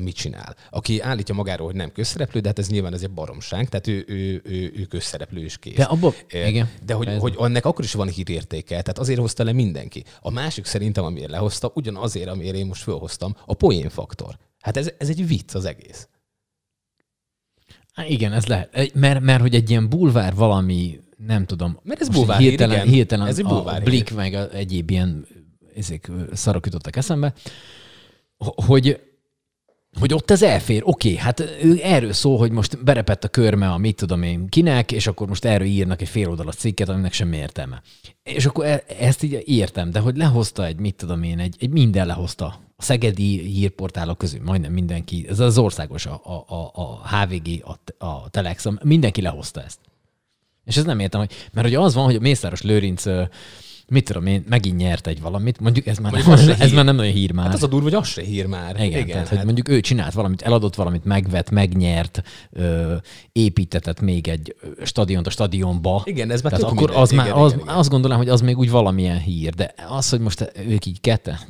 [0.00, 0.56] mit csinál.
[0.70, 4.04] Aki állítja magáról, hogy nem közszereplő, de hát ez nyilván ez egy baromság, tehát ő,
[4.08, 5.76] ő, ő, ő közszereplő is kész.
[5.76, 9.52] De, abba, igen, de hogy, hogy ennek akkor is van hírértéke, tehát azért hozta le
[9.52, 10.04] mindenki.
[10.20, 14.38] A másik szerintem, amiért lehozta, ugyanazért, amiért én most fölhoztam, a poénfaktor.
[14.60, 16.08] Hát ez, ez egy vicc az egész.
[17.92, 18.94] Há, igen, ez lehet.
[18.94, 21.78] Mert, mert hogy egy ilyen bulvár valami, nem tudom.
[21.82, 22.88] Mert ez bulvár hirtelen, igen.
[22.88, 25.26] hirtelen ez egy a Blik meg a, egyéb ilyen
[25.76, 27.34] ezek szarok jutottak eszembe,
[28.66, 29.00] hogy
[29.98, 30.82] hogy ott ez elfér.
[30.84, 34.48] Oké, okay, hát ő erről szól, hogy most berepett a körme a mit tudom én
[34.48, 37.82] kinek, és akkor most erről írnak egy fél oldalas cikket, aminek semmi értelme.
[38.22, 41.70] És akkor e- ezt így értem, de hogy lehozta egy, mit tudom én, egy, egy
[41.70, 42.60] minden lehozta.
[42.76, 47.64] A szegedi hírportálok közül majdnem mindenki, ez az országos, a, a, a, a HVG,
[47.98, 49.78] a, a Telex, mindenki lehozta ezt.
[50.64, 53.04] És ez nem értem, hogy, mert hogy az van, hogy a Mészáros Lőrinc
[53.92, 56.96] mit tudom én, megint nyert egy valamit, mondjuk ez már, mondjuk nem, ez már nem
[56.96, 57.44] nagyon hír már.
[57.44, 58.74] Hát az a durva, hogy az se hír már.
[58.74, 59.36] Igen, Igen tehát, hát...
[59.36, 62.94] hogy mondjuk ő csinált valamit, eladott valamit, megvett, megnyert, ö,
[63.32, 66.02] építetett még egy stadiont a stadionba.
[66.04, 67.02] Igen, ez már tehát akkor minden.
[67.02, 67.76] az igen, már, az, igen, igen.
[67.76, 71.40] azt gondolom, hogy az még úgy valamilyen hír, de az, hogy most ők így kette,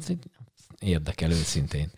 [0.79, 1.91] érdekel őszintén.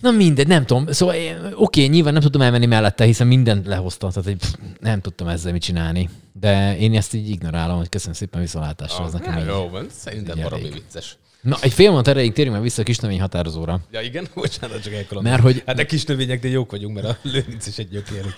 [0.00, 0.86] Na mindegy, nem tudom.
[0.92, 1.16] Szóval
[1.54, 5.62] oké, nyilván nem tudtam elmenni mellette, hiszen mindent lehozta, tehát pff, nem tudtam ezzel mit
[5.62, 6.08] csinálni.
[6.32, 9.04] De én ezt így ignorálom, hogy köszönöm szépen viszontlátásra.
[9.04, 11.16] Ah, nekem jó, van, szerintem valami vicces.
[11.40, 13.80] Na, egy fél mondat erejéig térjünk már vissza a kisnövény határozóra.
[13.92, 15.22] Ja igen, bocsánat, csak elkolom.
[15.22, 15.62] Mert hogy...
[15.66, 18.24] Hát a de jók vagyunk, mert a lőrinc is egy gyökér.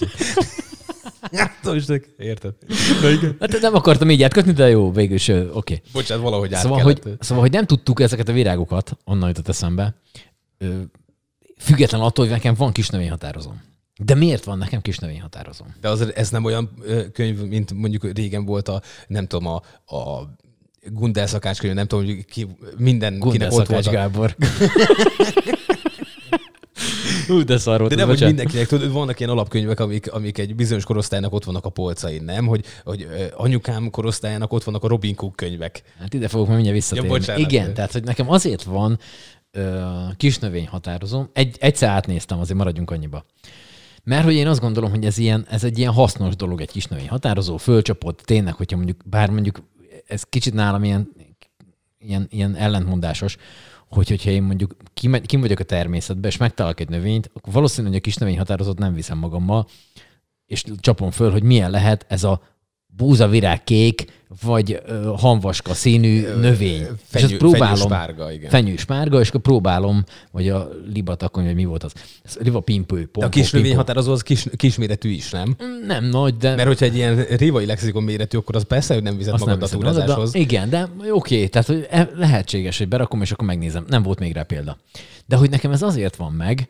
[1.33, 2.55] Hát, most érted?
[3.03, 3.37] Na, igen.
[3.41, 5.49] Hát nem akartam így átkötni, de jó, végül is oké.
[5.53, 5.83] Okay.
[5.93, 9.95] Bocsánat, valahogy át szóval, hogy, szóval, hogy nem tudtuk ezeket a virágokat, onnan jutott eszembe,
[11.63, 13.63] Független attól, hogy nekem van kis növényhatározom.
[14.05, 15.75] De miért van nekem kis növényhatározom?
[15.81, 16.71] De az, ez nem olyan
[17.13, 19.63] könyv, mint mondjuk régen volt a, nem tudom, a,
[19.97, 20.35] a
[20.87, 23.87] Gundel szakácskönyv, nem tudom, hogy ki, minden Gundel ott volt.
[23.87, 23.91] A...
[23.91, 24.37] Gábor.
[27.27, 27.91] Hú, de szar volt.
[27.91, 31.65] De nem, hogy mindenkinek, tudod, vannak ilyen alapkönyvek, amik, amik egy bizonyos korosztálynak ott vannak
[31.65, 32.47] a polcain, nem?
[32.47, 35.83] Hogy, hogy anyukám korosztályának ott vannak a Robin Cook könyvek.
[35.99, 37.09] Hát ide fogok mindjárt visszatérni.
[37.09, 38.99] Ja, bocsánat, Igen, tehát hogy nekem azért van
[40.17, 41.31] kis növény határozom.
[41.33, 43.25] Egy, egyszer átnéztem, azért maradjunk annyiba.
[44.05, 46.87] Mert hogy én azt gondolom, hogy ez, ilyen, ez egy ilyen hasznos dolog, egy kis
[46.87, 49.63] növény határozó, fölcsapott, tényleg, hogyha mondjuk, bár mondjuk
[50.07, 51.13] ez kicsit nálam ilyen,
[51.99, 53.37] ilyen, ilyen ellentmondásos,
[53.89, 57.87] hogy hogyha én mondjuk kim, kim vagyok a természetben, és megtalálok egy növényt, akkor valószínű,
[57.87, 59.67] hogy a kis növény határozót nem viszem magammal,
[60.47, 62.43] és csapom föl, hogy milyen lehet ez a
[62.97, 66.87] búzavirág kék, vagy uh, hanvaska színű növény.
[67.05, 68.51] Fenyő, és próbálom, fenyőspárga, igen.
[68.51, 71.93] Fenyőspárga, és akkor próbálom, vagy a libatakony, vagy mi volt az.
[72.25, 72.97] Ez liba pimpő.
[72.97, 75.57] Pompó, de a kis növény határozó az kis, kisméretű is, nem?
[75.63, 76.55] Mm, nem nagy, de...
[76.55, 79.69] Mert hogyha egy ilyen rivai lexikon méretű, akkor az persze, hogy nem vizet magad a
[79.69, 80.35] túrázáshoz.
[80.35, 83.85] Igen, de oké, okay, tehát hogy e- lehetséges, hogy berakom, és akkor megnézem.
[83.89, 84.79] Nem volt még rá példa.
[85.27, 86.69] De hogy nekem ez azért van meg,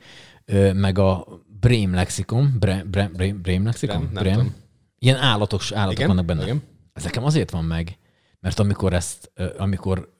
[0.74, 1.26] meg a
[1.60, 4.08] Brém lexikon, Brém, Brém, Brém lexikon?
[4.12, 4.54] Brém, nem Brém.
[5.02, 6.42] Ilyen állatos állatok igen, vannak benne.
[6.42, 6.62] Igen.
[6.92, 7.98] Ez nekem azért van meg,
[8.40, 10.12] mert amikor ezt, amikor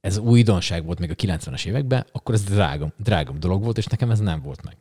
[0.00, 4.10] ez újdonság volt még a 90-es években, akkor ez drágom, drágom dolog volt, és nekem
[4.10, 4.76] ez nem volt meg.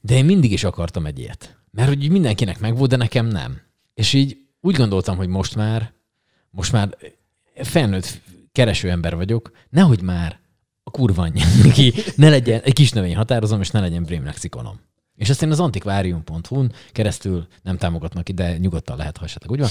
[0.00, 1.56] De én mindig is akartam egy ilyet.
[1.70, 3.60] Mert hogy mindenkinek meg volt, de nekem nem.
[3.94, 5.92] És így úgy gondoltam, hogy most már,
[6.50, 6.96] most már
[7.54, 8.20] felnőtt
[8.52, 10.40] kereső ember vagyok, nehogy már
[10.82, 11.30] a kurva
[11.74, 14.80] ki, ne legyen, egy kis növény határozom, és ne legyen Brém lexikonom.
[15.20, 19.68] És ezt én az antikvárium.hu-n keresztül nem támogatnak ide, nyugodtan lehet, ha esetleg úgy van.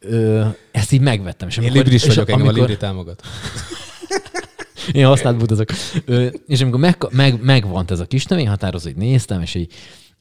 [0.00, 1.48] ö, ezt így megvettem.
[1.48, 3.22] És Én amikor, libris és vagyok, engem a amikor- libri támogat.
[4.92, 5.68] Én használt butazok.
[6.04, 9.72] Ö, és amikor meg, meg, megvont ez a kis növényhatározó, hogy néztem, és így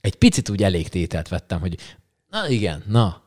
[0.02, 1.78] egy picit úgy elég tételt vettem, hogy
[2.30, 3.22] na igen, na,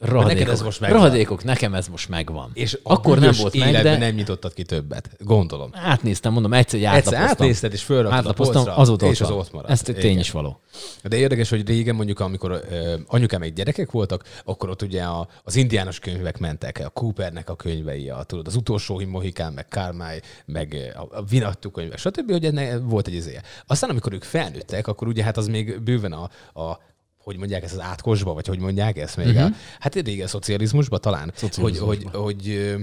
[0.00, 0.98] rahadékok, ez most megvan.
[0.98, 2.50] rahadékok, nekem ez most megvan.
[2.54, 5.10] És a akkor nem volt meg, de nem nyitottad ki többet.
[5.18, 5.70] Gondolom.
[5.72, 7.28] átnéztem, mondom, egyszer egy Egyszer átlapoztam.
[7.28, 9.72] átnézted, és fölraktad a Átlapoztam, polcra, azóta és az ott maradt.
[9.72, 10.18] Ez tény Igen.
[10.18, 10.60] is való.
[11.02, 12.64] De érdekes, hogy régen mondjuk, amikor
[13.06, 17.56] anyukám egy gyerekek voltak, akkor ott ugye a, az indiános könyvek mentek, a Coopernek a
[17.56, 22.44] könyvei, a, tudod, az utolsó Mohikán, meg Kármály, meg a, a Vinattu könyvek, stb., hogy
[22.44, 23.42] ennek volt egy izéje.
[23.66, 26.78] Aztán, amikor ők felnőttek, akkor ugye hát az még bőven a, a
[27.22, 29.26] hogy mondják ezt az átkosba, vagy hogy mondják ezt még?
[29.26, 29.44] Uh-huh.
[29.44, 32.18] A, hát régen szocializmusba talán, hogy, Szocializmusba.
[32.18, 32.80] hogy, hogy ö,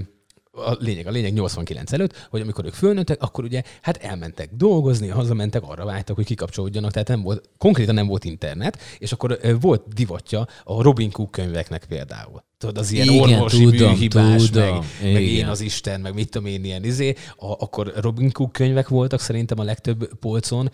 [0.52, 5.08] a lényeg, a lényeg 89 előtt, hogy amikor ők fölnőttek, akkor ugye hát elmentek dolgozni,
[5.08, 9.94] hazamentek, arra vágytak, hogy kikapcsolódjanak, tehát nem volt, konkrétan nem volt internet, és akkor volt
[9.94, 12.42] divatja a Robin Cook könyveknek például.
[12.58, 14.84] Tudod, az ilyen Igen, orvosi tudom, bűhibás, tudom.
[15.02, 15.48] meg, meg én Igen.
[15.48, 17.14] az Isten, meg mit tudom én, ilyen izé.
[17.36, 20.70] A, akkor Robin Cook könyvek voltak szerintem a legtöbb polcon.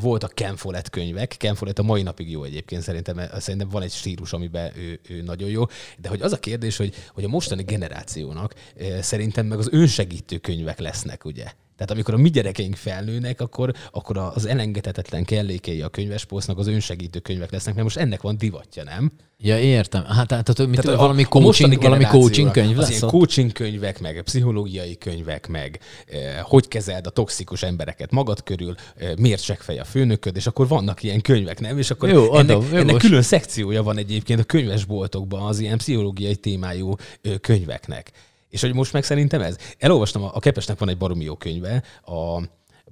[0.00, 1.34] Voltak Ken Follett könyvek.
[1.38, 3.20] Ken Follett a mai napig jó egyébként szerintem.
[3.38, 5.64] Szerintem van egy stílus, amiben ő, ő nagyon jó.
[5.98, 8.54] De hogy az a kérdés, hogy, hogy a mostani generációnak
[9.00, 11.44] szerintem meg az önsegítő könyvek lesznek, ugye?
[11.80, 17.18] Tehát amikor a mi gyerekeink felnőnek, akkor, akkor az elengedhetetlen kellékei a könyvespolcnak az önsegítő
[17.18, 19.10] könyvek lesznek, mert most ennek van divatja, nem?
[19.38, 20.04] Ja, értem.
[20.04, 22.98] Hát, tehát, tehát mit, Tehát valami coaching, valami coaching könyv Az lesz?
[22.98, 28.74] ilyen coaching könyvek, meg pszichológiai könyvek, meg eh, hogy kezeld a toxikus embereket magad körül,
[28.96, 31.78] eh, miért seggfej a főnököd, és akkor vannak ilyen könyvek, nem?
[31.78, 33.02] És akkor Jó, ennek, adom, ennek jogos.
[33.02, 36.94] külön szekciója van egyébként a könyvesboltokban az ilyen pszichológiai témájú
[37.40, 38.12] könyveknek.
[38.50, 39.56] És hogy most meg szerintem ez.
[39.78, 42.42] Elolvastam, a a Kepesnek van egy baromi jó könyve, a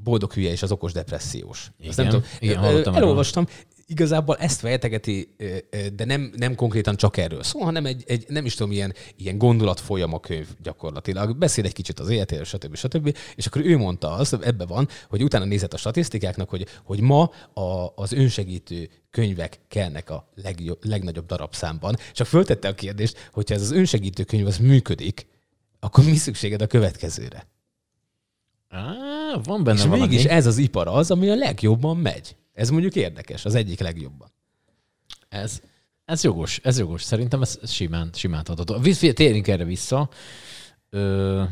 [0.02, 1.70] Boldog hülye és az okos depressziós.
[1.88, 2.36] Azt nem Igen, tudom.
[2.40, 2.94] igen, hallottam.
[2.94, 3.46] Elolvastam,
[3.86, 5.34] igazából ezt fejtegeti,
[5.94, 9.38] de nem, nem konkrétan csak erről szól, hanem egy, egy nem is tudom, ilyen, ilyen
[9.38, 11.36] gondolatfolyam a könyv gyakorlatilag.
[11.36, 12.76] Beszél egy kicsit az életéről, stb.
[12.76, 13.16] stb.
[13.34, 17.30] És akkor ő mondta azt, ebbe van, hogy utána nézett a statisztikáknak, hogy, hogy ma
[17.54, 21.96] a, az önsegítő könyvek kelnek a legjobb, legnagyobb darabszámban.
[22.12, 25.26] Csak föltette a kérdést, hogyha ez az önsegítő könyv az működik,
[25.80, 27.46] akkor mi szükséged a következőre?
[28.68, 28.92] Á,
[29.42, 30.00] van benne És valami.
[30.00, 32.36] mégis ez az ipar az, ami a legjobban megy.
[32.52, 34.32] Ez mondjuk érdekes, az egyik legjobban.
[35.28, 35.60] Ez,
[36.04, 37.02] ez jogos, ez jogos.
[37.02, 38.80] Szerintem ez simán, simán adható.
[39.12, 40.08] Térjünk erre vissza.
[40.90, 41.44] Ö,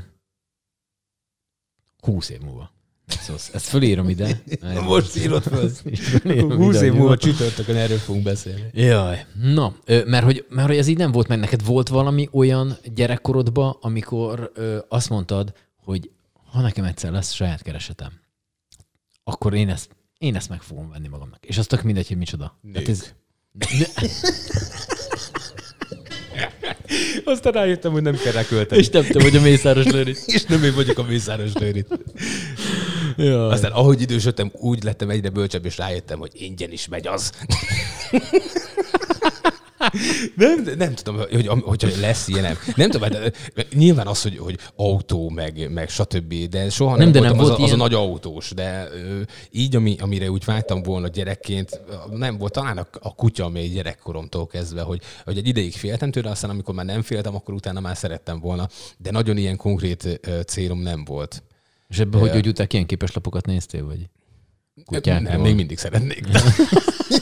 [1.98, 2.72] 20 év múlva.
[3.06, 4.42] Szóval ezt fölírom ide.
[4.84, 5.70] Most írod föl.
[5.94, 8.62] Fölírom 20 ide, év múlva csütörtökön erről fogunk beszélni.
[8.72, 11.38] Jaj, na, mert hogy, mert hogy ez így nem volt meg.
[11.38, 15.52] Neked volt valami olyan gyerekkorodban, amikor ö, azt mondtad,
[15.84, 16.10] hogy
[16.44, 18.12] ha nekem egyszer lesz saját keresetem,
[19.24, 21.46] akkor én ezt, én ezt meg fogom venni magamnak.
[21.46, 22.58] És az tök mindegy, hogy micsoda.
[22.62, 22.88] Nők.
[22.88, 23.12] ez,
[27.24, 28.80] Aztán rájöttem, hogy nem kell rá költeni.
[28.80, 30.26] és nem tudom, hogy a Mészáros Lőrinc.
[30.26, 31.98] és nem én vagyok a Mészáros Lőrit.
[33.16, 33.52] Jaj.
[33.52, 37.32] Aztán ahogy idősödtem, úgy lettem egyre bölcsebb, és rájöttem, hogy ingyen is megy az.
[40.36, 42.90] Nem, nem tudom, hogy, hogyha lesz ilyen, nem.
[42.90, 43.32] Tudom, hát,
[43.74, 47.44] nyilván az, hogy, hogy autó, meg, meg stb., de soha nem, Nem, de voltam nem
[47.44, 48.88] az, volt a, az a ilyen- nagy autós, de
[49.50, 54.46] így, ami, amire úgy vágytam volna gyerekként, nem volt talán a, a kutya még gyerekkoromtól
[54.46, 57.96] kezdve, hogy, hogy egy ideig féltem tőle, aztán amikor már nem féltem, akkor utána már
[57.96, 61.42] szerettem volna, de nagyon ilyen konkrét célom nem volt.
[61.88, 64.08] És ebben, hogy, hogy utána ilyen képeslapokat néztél, vagy?
[64.84, 65.30] Kutyákról?
[65.30, 66.26] Nem, még mindig szeretnék.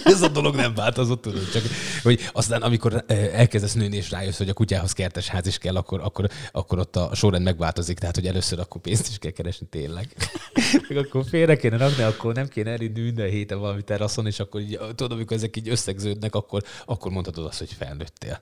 [0.04, 1.62] Ez a dolog nem változott, tudod, csak
[2.02, 6.00] hogy aztán amikor elkezdesz nőni és rájössz, hogy a kutyához kertes ház is kell, akkor,
[6.00, 10.08] akkor, akkor ott a sorrend megváltozik, tehát hogy először akkor pénzt is kell keresni tényleg.
[10.88, 14.60] Meg akkor félre kéne rakni, akkor nem kéne elindulni minden héten valami teraszon, és akkor
[14.60, 18.40] így, tudod, amikor ezek így összegződnek, akkor, akkor mondhatod azt, hogy felnőttél.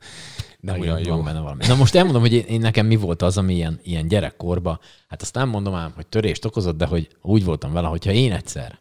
[0.61, 1.15] Nem olyan jó.
[1.15, 1.67] Van benne valami.
[1.67, 4.81] Na most elmondom, hogy én, én nekem mi volt az, ami ilyen, ilyen gyerekkorba.
[5.09, 8.33] Hát azt nem mondom ám, hogy törést okozott, de hogy úgy voltam vele, hogyha én
[8.33, 8.81] egyszer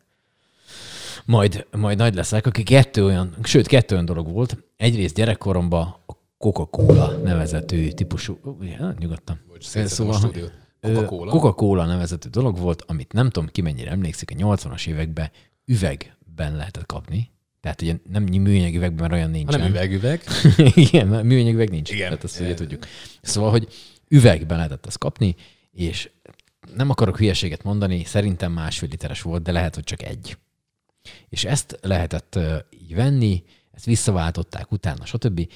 [1.26, 4.58] majd, majd nagy leszek, aki kettő olyan, sőt, kettő olyan dolog volt.
[4.78, 9.40] Egyrészt gyerekkoromban a Coca-Cola nevezetű típusú, ja, nyugodtan.
[9.48, 10.20] Bocs, szétszedtem a.
[10.82, 11.32] Coca-Cola?
[11.32, 15.32] Coca-Cola nevezetű dolog volt, amit nem tudom ki mennyire emlékszik, a 80-as években
[15.66, 17.32] üvegben lehetett kapni.
[17.62, 19.60] Tehát ugye nem műanyag üvegben, mert olyan nincsen.
[19.60, 20.22] Hanem üvegüveg.
[20.76, 21.92] Igen, mert műanyag üveg nincs.
[21.92, 22.08] Igen.
[22.08, 22.86] Tehát azt ugye tudjuk.
[23.22, 23.68] Szóval, hogy
[24.08, 25.36] üvegben lehetett ezt kapni,
[25.72, 26.10] és
[26.76, 30.38] nem akarok hülyeséget mondani, szerintem másfél literes volt, de lehet, hogy csak egy.
[31.30, 32.40] És ezt lehetett
[32.82, 35.48] így venni, ezt visszaváltották utána, stb.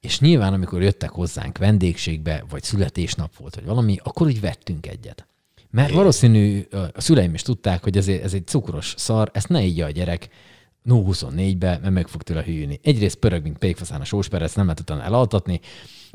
[0.00, 5.26] És nyilván, amikor jöttek hozzánk vendégségbe, vagy születésnap volt, vagy valami, akkor úgy vettünk egyet.
[5.70, 9.62] Mert valószínű ö, a szüleim is tudták, hogy ez, ez egy cukros szar, ezt ne
[9.62, 10.28] igya a gyerek,
[10.82, 12.80] No 24-be, mert meg fog tőle hűlni.
[12.82, 15.60] Egyrészt pörög, mint pékfaszán a sósper, ezt nem lehet utána elaltatni,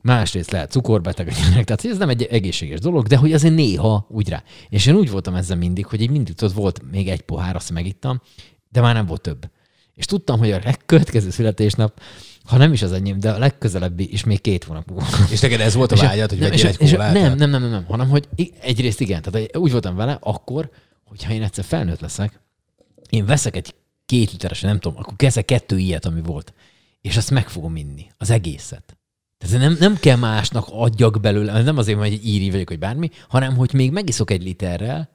[0.01, 4.43] másrészt lehet cukorbeteg, tehát ez nem egy egészséges dolog, de hogy azért néha úgy rá.
[4.69, 7.71] És én úgy voltam ezzel mindig, hogy így mindig tudod, volt még egy pohár, azt
[7.71, 8.21] megittam,
[8.69, 9.49] de már nem volt több.
[9.95, 12.01] És tudtam, hogy a legkövetkező születésnap,
[12.43, 15.05] ha nem is az enyém, de a legközelebbi is még két hónap múlva.
[15.31, 17.13] És neked ez volt a vágyad, hogy vegyél egy kólát?
[17.13, 18.27] Nem, nem, nem, nem, nem, hanem hogy
[18.61, 20.69] egyrészt igen, tehát úgy voltam vele akkor,
[21.03, 22.39] hogyha én egyszer felnőtt leszek,
[23.09, 26.53] én veszek egy két literes, nem tudom, akkor kezdek kettő ilyet, ami volt,
[27.01, 28.97] és azt meg fogom inni, az egészet.
[29.37, 33.09] Tehát nem, nem kell másnak adjak belőle, nem azért, hogy egy íri vagyok, hogy bármi,
[33.27, 35.09] hanem hogy még megiszok egy literrel,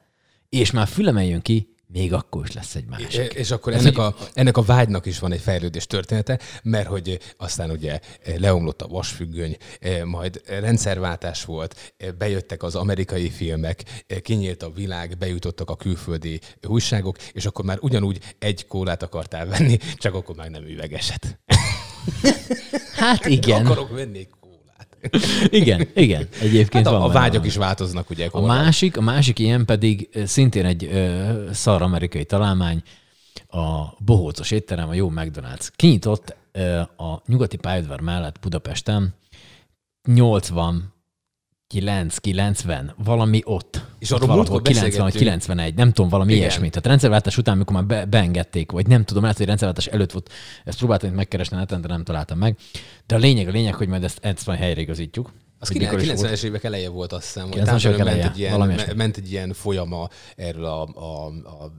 [0.48, 3.12] és már fülemen jön ki, még akkor is lesz egy másik.
[3.12, 7.18] És, és akkor ennek a, ennek a vágynak is van egy fejlődés története, mert hogy
[7.36, 8.00] aztán ugye
[8.36, 9.56] leomlott a vasfüggöny,
[10.04, 17.46] majd rendszerváltás volt, bejöttek az amerikai filmek, kinyílt a világ, bejutottak a külföldi újságok, és
[17.46, 21.40] akkor már ugyanúgy egy kólát akartál venni, csak akkor már nem üvegeset.
[22.96, 23.66] Hát igen.
[23.66, 24.28] Akarok venni
[25.48, 26.28] igen, igen.
[26.40, 28.28] Egyébként hát a, van a vágyak is változnak, ugye.
[28.30, 32.82] A másik, a másik ilyen pedig szintén egy ö, szar amerikai találmány,
[33.48, 35.68] a bohócos étterem, a jó McDonald's.
[35.76, 39.14] Kinyitott ö, a nyugati pályaudvar mellett Budapesten
[40.08, 40.93] 80
[41.80, 43.80] 9, 90, valami ott.
[43.98, 46.42] És arról valahol 90 vagy 91, nem tudom, valami Igen.
[46.42, 46.68] ilyesmi.
[46.68, 50.32] Tehát rendszerváltás után, amikor már be, beengedték, vagy nem tudom, lehet, hogy rendszerváltás előtt volt,
[50.64, 52.56] ezt próbáltam megkeresni neten, de nem találtam meg.
[53.06, 55.32] De a lényeg, a lényeg, hogy majd ezt, ezt majd helyreigazítjuk.
[55.70, 57.50] Az 90-es évek eleje volt, azt hiszem.
[57.50, 61.32] Hogy eleje, ment, egy ilyen, ment egy ilyen folyama erről a, a,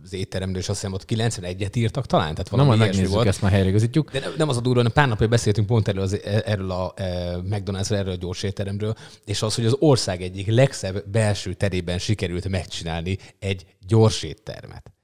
[0.03, 2.31] az étteremről, és azt hiszem ott 91-et írtak talán.
[2.31, 3.27] Tehát valami Nem, majd megnézzük, volt.
[3.27, 4.11] ezt már helyreigazítjuk.
[4.11, 7.37] De nem az a durva, hanem pár napja beszéltünk pont erről, az, erről a e,
[7.37, 8.95] mcdonalds erről a gyors étteremről,
[9.25, 14.94] és az, hogy az ország egyik legszebb belső terében sikerült megcsinálni egy gyors éttermet.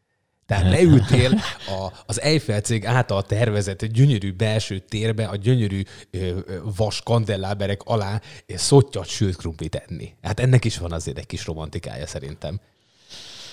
[0.52, 1.32] Tehát leültél
[1.68, 6.40] a, az Eiffel cég által tervezett gyönyörű belső térbe, a gyönyörű ö,
[6.76, 10.14] vas kandelláberek alá szottyat sült krumplit enni.
[10.22, 12.60] Hát ennek is van azért egy kis romantikája szerintem.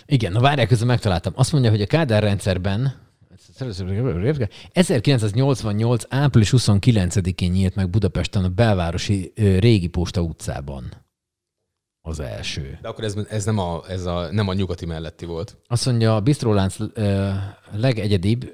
[0.06, 1.32] Igen, na várják, közben megtaláltam.
[1.36, 2.94] Azt mondja, hogy a Kádár rendszerben
[4.72, 6.04] 1988.
[6.08, 11.07] április 29-én nyílt meg Budapesten a belvárosi régi posta utcában
[12.08, 12.78] az első.
[12.82, 15.56] De akkor ez, ez, nem, a, ez a, nem a nyugati melletti volt.
[15.66, 16.76] Azt mondja, a bistrólánc
[17.72, 18.52] legegyedibb,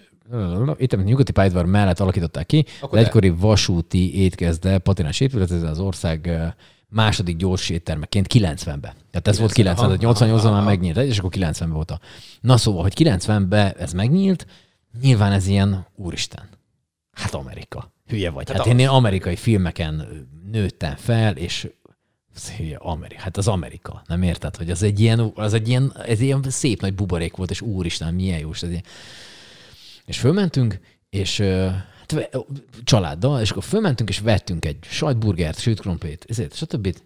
[0.76, 5.78] itt a nyugati pályadvar mellett alakították ki, Akkor egykori vasúti étkezde, patinás épület, ez az
[5.78, 6.30] ország
[6.88, 8.92] második gyors éttermeként 90-ben.
[9.10, 12.00] Tehát ez 90, volt 90, 88 ban már megnyílt, és akkor 90-ben volt a...
[12.40, 14.46] Na szóval, hogy 90-ben ez megnyílt,
[15.00, 16.48] nyilván ez ilyen, úristen,
[17.12, 17.92] hát Amerika.
[18.06, 18.50] Hülye vagy.
[18.50, 20.06] Hát, hát én amerikai filmeken
[20.50, 21.68] nőttem fel, és
[22.78, 23.20] Amerika.
[23.20, 24.02] Hát az Amerika.
[24.06, 27.50] Nem érted, hogy az egy ilyen, az egy ilyen, ez ilyen szép nagy buborék volt,
[27.50, 28.50] és úristen, milyen jó.
[28.52, 28.84] Ez ilyen.
[30.04, 32.28] És fölmentünk, és hát,
[32.84, 36.96] családdal, és akkor fölmentünk, és vettünk egy sajtburgert, sült ezért, stb.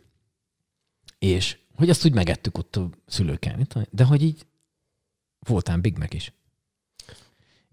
[1.19, 3.59] És hogy azt úgy megettük ott a szülőkkel,
[3.91, 4.47] de hogy így
[5.39, 6.33] voltál Big Mac is.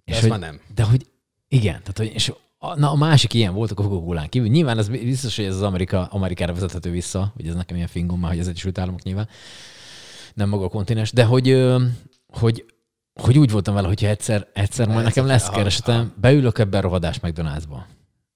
[0.05, 0.59] De és hogy, már nem.
[0.75, 1.09] De hogy
[1.47, 4.49] igen, tehát, hogy, és Na, a másik ilyen volt a coca kívül.
[4.49, 8.19] Nyilván ez biztos, hogy ez az Amerika, Amerikára vezethető vissza, hogy ez nekem ilyen fingom
[8.19, 9.27] már, hogy az Egyesült Államok nyilván,
[10.33, 11.65] nem maga a kontinens, de hogy,
[12.27, 12.65] hogy,
[13.21, 17.19] hogy úgy voltam vele, hogyha egyszer, egyszer majd nekem lesz keresetem, beülök ebben a rohadás
[17.21, 17.77] McDonald'sba.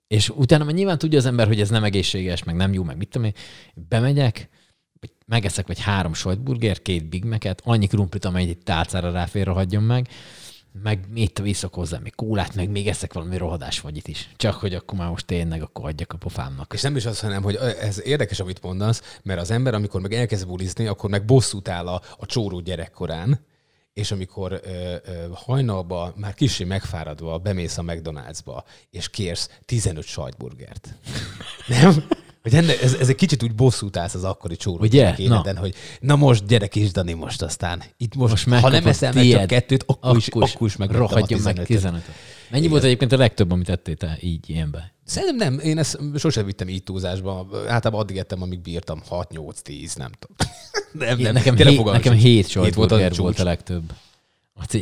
[0.07, 2.97] És utána már nyilván tudja az ember, hogy ez nem egészséges, meg nem jó, meg
[2.97, 3.33] mit tudom én.
[3.73, 4.49] Bemegyek,
[4.99, 9.83] vagy megeszek vagy három sajtburger, két Big Mac-et, annyi krumplit, amely egy tálcára ráfér, hagyjon
[9.83, 10.07] meg,
[10.71, 14.29] meg mit viszok hozzá, még kólát, meg még eszek valami rohadás vagy itt is.
[14.35, 16.73] Csak hogy akkor már most tényleg akkor adjak a pofámnak.
[16.73, 20.13] És nem is az, hanem, hogy ez érdekes, amit mondasz, mert az ember, amikor meg
[20.13, 23.45] elkezd bulizni, akkor meg bosszút áll a, a csóró gyerekkorán,
[23.93, 30.95] és amikor ö, ö, hajnalba, már kicsi megfáradva bemész a McDonald'sba, és kérsz 15 sajtburgert.
[31.67, 32.07] nem?
[32.41, 35.15] Hogy enne, ez, ez egy kicsit úgy bosszút állsz az akkori csóró Ugye?
[35.17, 35.59] Életen, na.
[35.59, 37.83] hogy na most gyerek is, Dani, most aztán.
[37.97, 40.91] Itt most, most ha nem eszel meg csak kettőt, akkor, akkor is, akkor is meg
[40.91, 42.01] rohadjon meg 15
[42.49, 42.69] Mennyi Igen.
[42.69, 44.93] volt egyébként a legtöbb, amit ettél te így ilyenbe?
[45.05, 47.47] Szerintem nem, én ezt sosem vittem így túlzásba.
[47.67, 50.37] Általában addig ettem, amíg bírtam 6-8-10, nem tudom.
[51.07, 51.33] nem, nem.
[51.33, 53.93] Nekem, hét, nekem hét sort volt, volt, volt a legtöbb.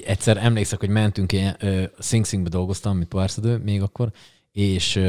[0.05, 4.11] Egyszer emlékszek, hogy mentünk ilyen, uh, Sing Singbe dolgoztam, mint párszadő még akkor,
[4.51, 4.99] és,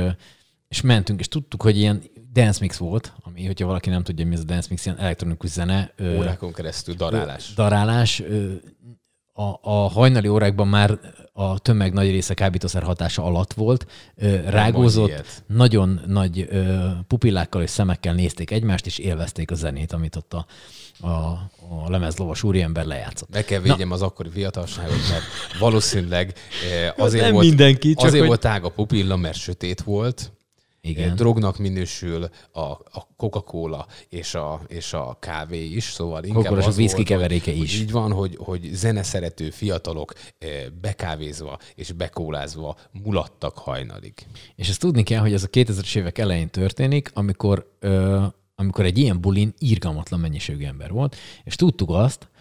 [0.68, 2.02] és mentünk, és tudtuk, hogy ilyen
[2.42, 5.50] dance mix volt, ami, hogyha valaki nem tudja, mi ez a dance mix, ilyen elektronikus
[5.50, 5.92] zene.
[6.16, 7.52] Órákon keresztül darálás.
[7.54, 8.22] Darálás.
[9.32, 10.98] A, a hajnali órákban már
[11.32, 13.86] a tömeg nagy része kábítószer hatása alatt volt,
[14.46, 16.48] rágózott, nagyon nagy
[17.08, 20.46] pupillákkal és szemekkel nézték egymást, és élvezték a zenét, amit ott a,
[21.00, 23.32] a, a lemezlovas úriember lejátszott.
[23.32, 23.94] Meg kell védjem Na.
[23.94, 25.24] az akkori fiatalságot, mert
[25.58, 26.34] valószínűleg
[26.96, 28.26] azért, nem volt, mindenki, azért hogy...
[28.26, 30.32] volt tág a pupilla, mert sötét volt,
[30.80, 31.16] Igen.
[31.16, 36.68] drognak minősül a, a Coca-Cola és a, és a kávé is, szóval inkább Coca-Cola a
[36.68, 37.72] az whisky volt, keveréke hogy, is.
[37.72, 44.12] Hogy így van, hogy, hogy zeneszerető fiatalok eh, bekávézva és bekólázva mulattak hajnalig.
[44.54, 48.24] És ezt tudni kell, hogy ez a 2000-es évek elején történik, amikor, ö,
[48.54, 52.37] amikor egy ilyen bulin írgalmatlan mennyiségű ember volt, és tudtuk azt, a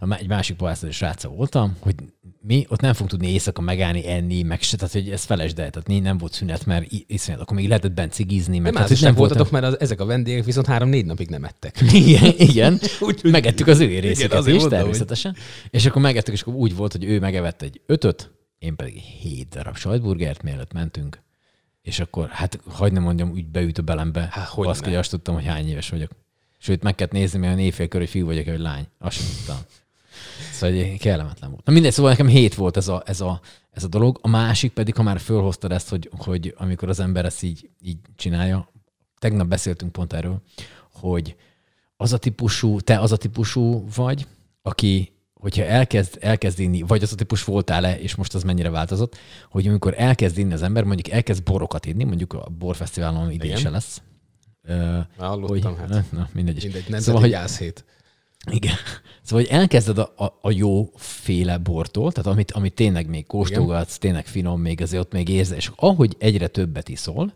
[0.00, 1.94] egy másik palászai sráca voltam, hogy
[2.40, 5.70] mi ott nem fogunk tudni éjszaka megállni, enni, meg se, tehát hogy ez felesd el,
[5.70, 9.06] tehát nem volt szünet, mert iszonyat, akkor még lehetett bent cigizni, Nem, tehát, hát, hogy
[9.06, 11.80] nem volt voltatok, mert az, ezek a vendégek viszont három-négy napig nem ettek.
[11.92, 12.72] igen, igen.
[13.00, 15.36] Úgyhogy- megettük az ő részeket azért is, mondom, természetesen.
[15.70, 19.48] És akkor megettük, és akkor úgy volt, hogy ő megevett egy ötöt, én pedig hét
[19.48, 21.24] darab sajtburgert, mielőtt mentünk.
[21.82, 24.28] És akkor, hát hagyd ne mondjam, úgy beüt a belembe.
[24.30, 26.10] Hát, hogy azt, hogy azt tudtam, hogy hány éves vagyok.
[26.58, 28.86] Sőt, meg kellett nézni, mert éjfél körül fiú vagyok, vagy lány.
[28.98, 29.56] Azt sem tudtam.
[30.52, 31.64] Szóval egy kellemetlen volt.
[31.64, 33.40] Na mindegy, szóval nekem hét volt ez a, ez a,
[33.70, 34.18] ez a dolog.
[34.22, 37.98] A másik pedig, ha már fölhoztad ezt, hogy, hogy amikor az ember ezt így, így
[38.16, 38.72] csinálja,
[39.18, 40.42] tegnap beszéltünk pont erről,
[40.92, 41.36] hogy
[41.96, 44.26] az a típusú, te az a típusú vagy,
[44.62, 49.16] aki, hogyha elkezd, elkezd inni, vagy az a típus voltál-e, és most az mennyire változott,
[49.50, 53.70] hogy amikor elkezd inni az ember, mondjuk elkezd borokat inni, mondjuk a borfesztiválon idén se
[53.70, 54.02] lesz.
[54.66, 56.12] Már hallottam, hogy, hát.
[56.12, 56.62] na, mindegy.
[56.62, 57.84] Mindegy, nem szóval, hogy, gyászhét.
[58.50, 58.74] Igen.
[59.22, 63.98] Szóval, hogy elkezded a, a, a jó féle bortól, tehát amit, amit tényleg még kóstolgatsz,
[63.98, 67.34] tényleg finom, még azért ott még érzed, és ahogy egyre többet iszol,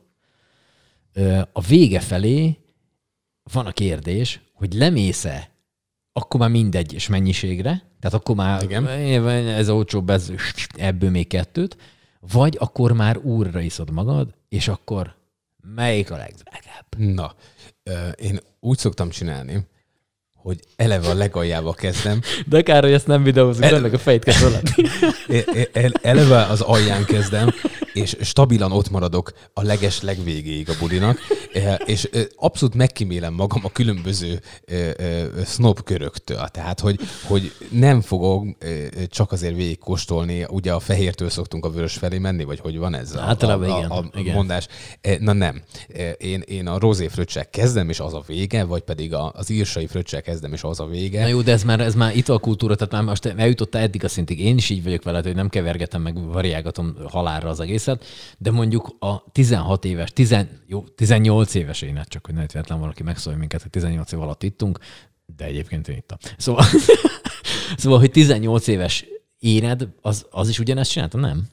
[1.52, 2.58] a vége felé
[3.52, 5.50] van a kérdés, hogy lemész-e
[6.12, 8.86] akkor már mindegy és mennyiségre, tehát akkor már Igen.
[9.48, 10.32] ez olcsóbb, ez,
[10.72, 11.76] ebből még kettőt,
[12.20, 15.16] vagy akkor már úrra iszod magad, és akkor
[15.74, 16.86] melyik a legdrágább?
[16.96, 17.34] Na,
[18.16, 19.66] én úgy szoktam csinálni,
[20.42, 24.24] hogy eleve a legaljával kezdem, De kár, hogy ezt nem videózunk, El- ennek a fejt
[24.24, 24.34] kell
[25.72, 27.54] el- eleve az alján kezdem,
[27.92, 31.18] és stabilan ott maradok a leges legvégéig a bulinak,
[31.52, 36.48] e, és e, abszolút megkímélem magam a különböző e, e, snob köröktől.
[36.48, 38.46] Tehát, hogy, hogy nem fogok
[39.08, 43.14] csak azért végigkóstolni, ugye a fehértől szoktunk a vörös felé menni, vagy hogy van ez
[43.14, 44.34] a, Általában a, igen, a, a igen.
[44.34, 44.66] mondás.
[45.18, 45.62] Na nem.
[46.18, 49.86] Én, én a rozé fröccsel kezdem, és az a vége, vagy pedig a, az írsai
[49.86, 51.20] fröccsel kezdem, és az a vége.
[51.20, 54.40] Na jó, de ez már, ez már italkultúra, tehát már most eljutottál eddig a szintig.
[54.40, 57.89] Én is így vagyok veled, hogy nem kevergetem meg, variálgatom halálra az egészet,
[58.38, 60.36] de mondjuk a 16 éves, 10,
[60.66, 64.20] jó, 18 éves én, hát csak hogy ne véletlen valaki megszólja minket, hogy 18 év
[64.20, 64.78] alatt ittunk,
[65.36, 66.18] de egyébként én ittam.
[66.36, 66.64] Szóval,
[67.76, 69.04] szóval hogy 18 éves
[69.38, 71.48] éned, az, az is ugyanezt csinálta, nem?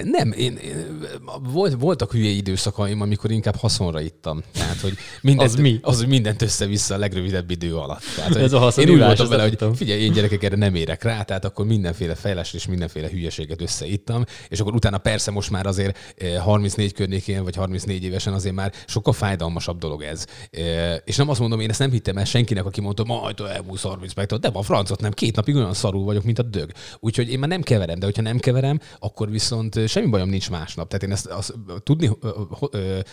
[0.00, 1.06] Nem, én, én,
[1.42, 4.42] volt, voltak hülye időszakaim, amikor inkább haszonra ittam.
[4.52, 5.78] Tehát, hogy mindent, Az mi?
[5.82, 8.02] Az, hogy mindent össze-vissza a legrövidebb idő alatt.
[8.16, 11.02] Tehát, Ez a haszon Én úgy voltam vele, hogy figyelj, én gyerekek erre nem érek
[11.02, 15.66] rá, tehát akkor mindenféle fejlesztés és mindenféle hülyeséget összeittam, és akkor utána persze most már
[15.66, 20.26] azért eh, 34 környékén, vagy 34 évesen azért már sokkal fájdalmasabb dolog ez.
[20.50, 23.82] Eh, És nem azt mondom, én ezt nem hittem el senkinek, aki mondta, majd elmúlsz
[23.82, 26.70] 30 meg, de a francot nem, két napig olyan szarul vagyok, mint a dög.
[27.00, 30.88] Úgyhogy én már nem keverem, de hogyha nem keverem, akkor viszont semmi bajom nincs másnap.
[30.88, 32.10] Tehát én ezt azt tudni,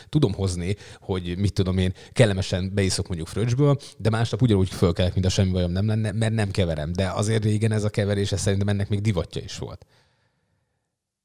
[0.10, 5.26] tudom hozni, hogy mit tudom én, kellemesen beiszok mondjuk fröccsből, de másnap ugyanúgy fölkelek, mint
[5.26, 6.94] a semmi bajom nem lenne, mert nem keverem.
[6.94, 9.86] De azért régen ez a keverés, ez szerintem ennek még divatja is volt.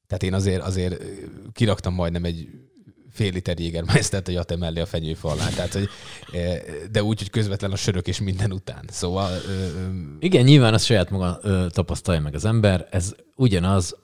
[0.07, 1.03] Tehát én azért, azért
[1.53, 2.49] kiraktam majdnem egy
[3.15, 5.47] fél liter Jägermeistert a jate mellé a fenyőfa alá.
[5.47, 5.89] Tehát, hogy,
[6.91, 8.85] de úgy, hogy közvetlen a sörök és minden után.
[8.89, 9.89] Szóval ö, ö,
[10.19, 12.87] Igen, nyilván azt saját maga ö, tapasztalja meg az ember.
[12.91, 13.95] Ez ugyanaz,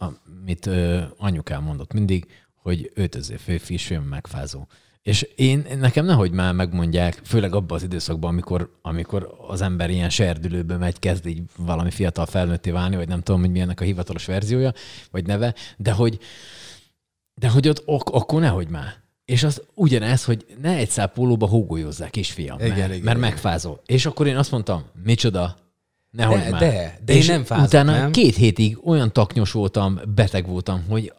[0.42, 2.26] amit ö, anyukám mondott mindig,
[2.56, 4.68] hogy öltözé férfi, és olyan megfázó.
[5.02, 10.10] És én, nekem nehogy már megmondják, főleg abban az időszakban, amikor, amikor az ember ilyen
[10.10, 14.26] serdülőbe megy, kezd így valami fiatal felnőtté válni, vagy nem tudom, hogy milyennek a hivatalos
[14.26, 14.74] verziója,
[15.12, 16.20] vagy neve, de hogy,
[17.34, 19.00] de hogy ott ok, akkor nehogy már.
[19.26, 23.30] És az ugyanez, hogy ne egy szál pólóba hógolyozzák, kisfiam, Igen, mert, igen, mert igen.
[23.30, 23.82] megfázol.
[23.86, 25.56] És akkor én azt mondtam, micsoda,
[26.12, 26.60] nehogy De- már.
[26.60, 28.12] de- de én nem fázok, utána nem?
[28.12, 31.14] két hétig olyan taknyos voltam, beteg voltam, hogy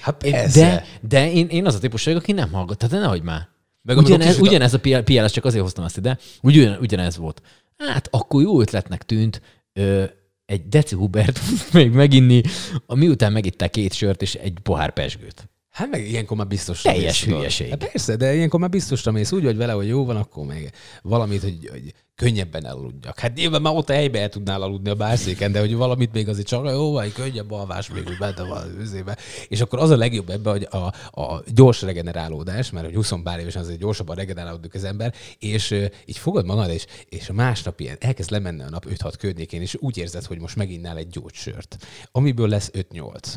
[0.00, 0.16] hát
[0.52, 2.78] de, de én, én az a típus vagyok, aki nem hallgat.
[2.78, 3.48] Tehát nehogy már.
[3.82, 7.42] Meg Ugyanez, ugyanez a PL, PLS, csak azért hoztam ezt ide, ugyan, ugyanez volt.
[7.76, 9.40] Hát akkor jó ötletnek tűnt
[9.72, 10.04] ö,
[10.46, 11.40] egy deci Hubert
[11.72, 12.42] még meginni,
[12.86, 15.48] miután megitták két sört és egy pohár pesgőt.
[15.76, 17.68] Hát meg ilyenkor már biztos Teljes hülyeség.
[17.68, 20.72] Hát persze, de ilyenkor már biztosra mész úgy vagy vele, hogy jó van, akkor meg
[21.02, 23.18] valamit, hogy, hogy könnyebben elaludjak.
[23.18, 26.28] Hát nyilván már ott a helyben el tudnál aludni a bárszéken, de hogy valamit még
[26.28, 29.16] azért csak jó van, könnyebb alvás még úgy benne van az üzébe.
[29.48, 33.38] És akkor az a legjobb ebben, hogy a, a gyors regenerálódás, mert hogy 20 pár
[33.38, 37.80] évesen azért gyorsabban regenerálódik az ember, és ö, így fogod magad, és, és a másnap
[37.80, 41.76] ilyen elkezd lemenni a nap 5-6 környékén, és úgy érzed, hogy most meginnál egy gyógysört,
[42.12, 43.34] amiből lesz 5-8.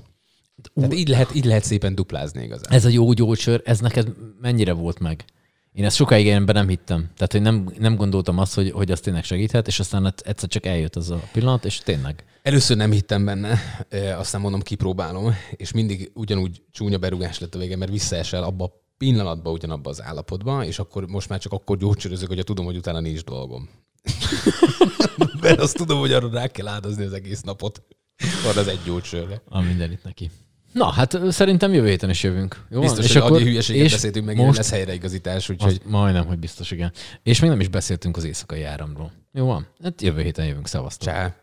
[0.76, 2.72] Tehát így lehet, így lehet szépen duplázni igazán.
[2.72, 4.08] Ez a jó gyógysör, ez neked
[4.42, 5.26] mennyire volt meg?
[5.74, 7.10] Én ezt sokáig ilyenben nem hittem.
[7.16, 10.66] Tehát, hogy nem, nem gondoltam azt, hogy, hogy az tényleg segíthet, és aztán egyszer csak
[10.66, 12.24] eljött az a pillanat, és tényleg.
[12.42, 13.60] Először nem hittem benne,
[14.18, 18.72] aztán mondom, kipróbálom, és mindig ugyanúgy csúnya berugás lett a vége, mert visszaesel abba a
[18.98, 23.00] pillanatban ugyanabba az állapotba, és akkor most már csak akkor gyógycsörözök, hogy tudom, hogy utána
[23.00, 23.70] nincs dolgom.
[25.42, 27.84] mert azt tudom, hogy arra rá kell áldozni az egész napot.
[28.44, 29.42] Van az egy gyógysörre.
[29.46, 30.32] A mindenit neki.
[30.72, 32.66] Na, hát szerintem jövő héten is jövünk.
[32.70, 32.80] Jó?
[32.80, 35.82] Biztos, és hogy akkor, hülyeséget és beszéltünk meg, most lesz helyreigazítás, úgyhogy...
[35.86, 36.92] Majdnem, hogy biztos, igen.
[37.24, 39.12] És még nem is beszéltünk az éjszakai áramról.
[39.34, 39.68] Jó van?
[39.84, 40.68] Hát jövő héten jövünk.
[40.68, 41.08] Szevasztok.
[41.08, 41.36] Csá.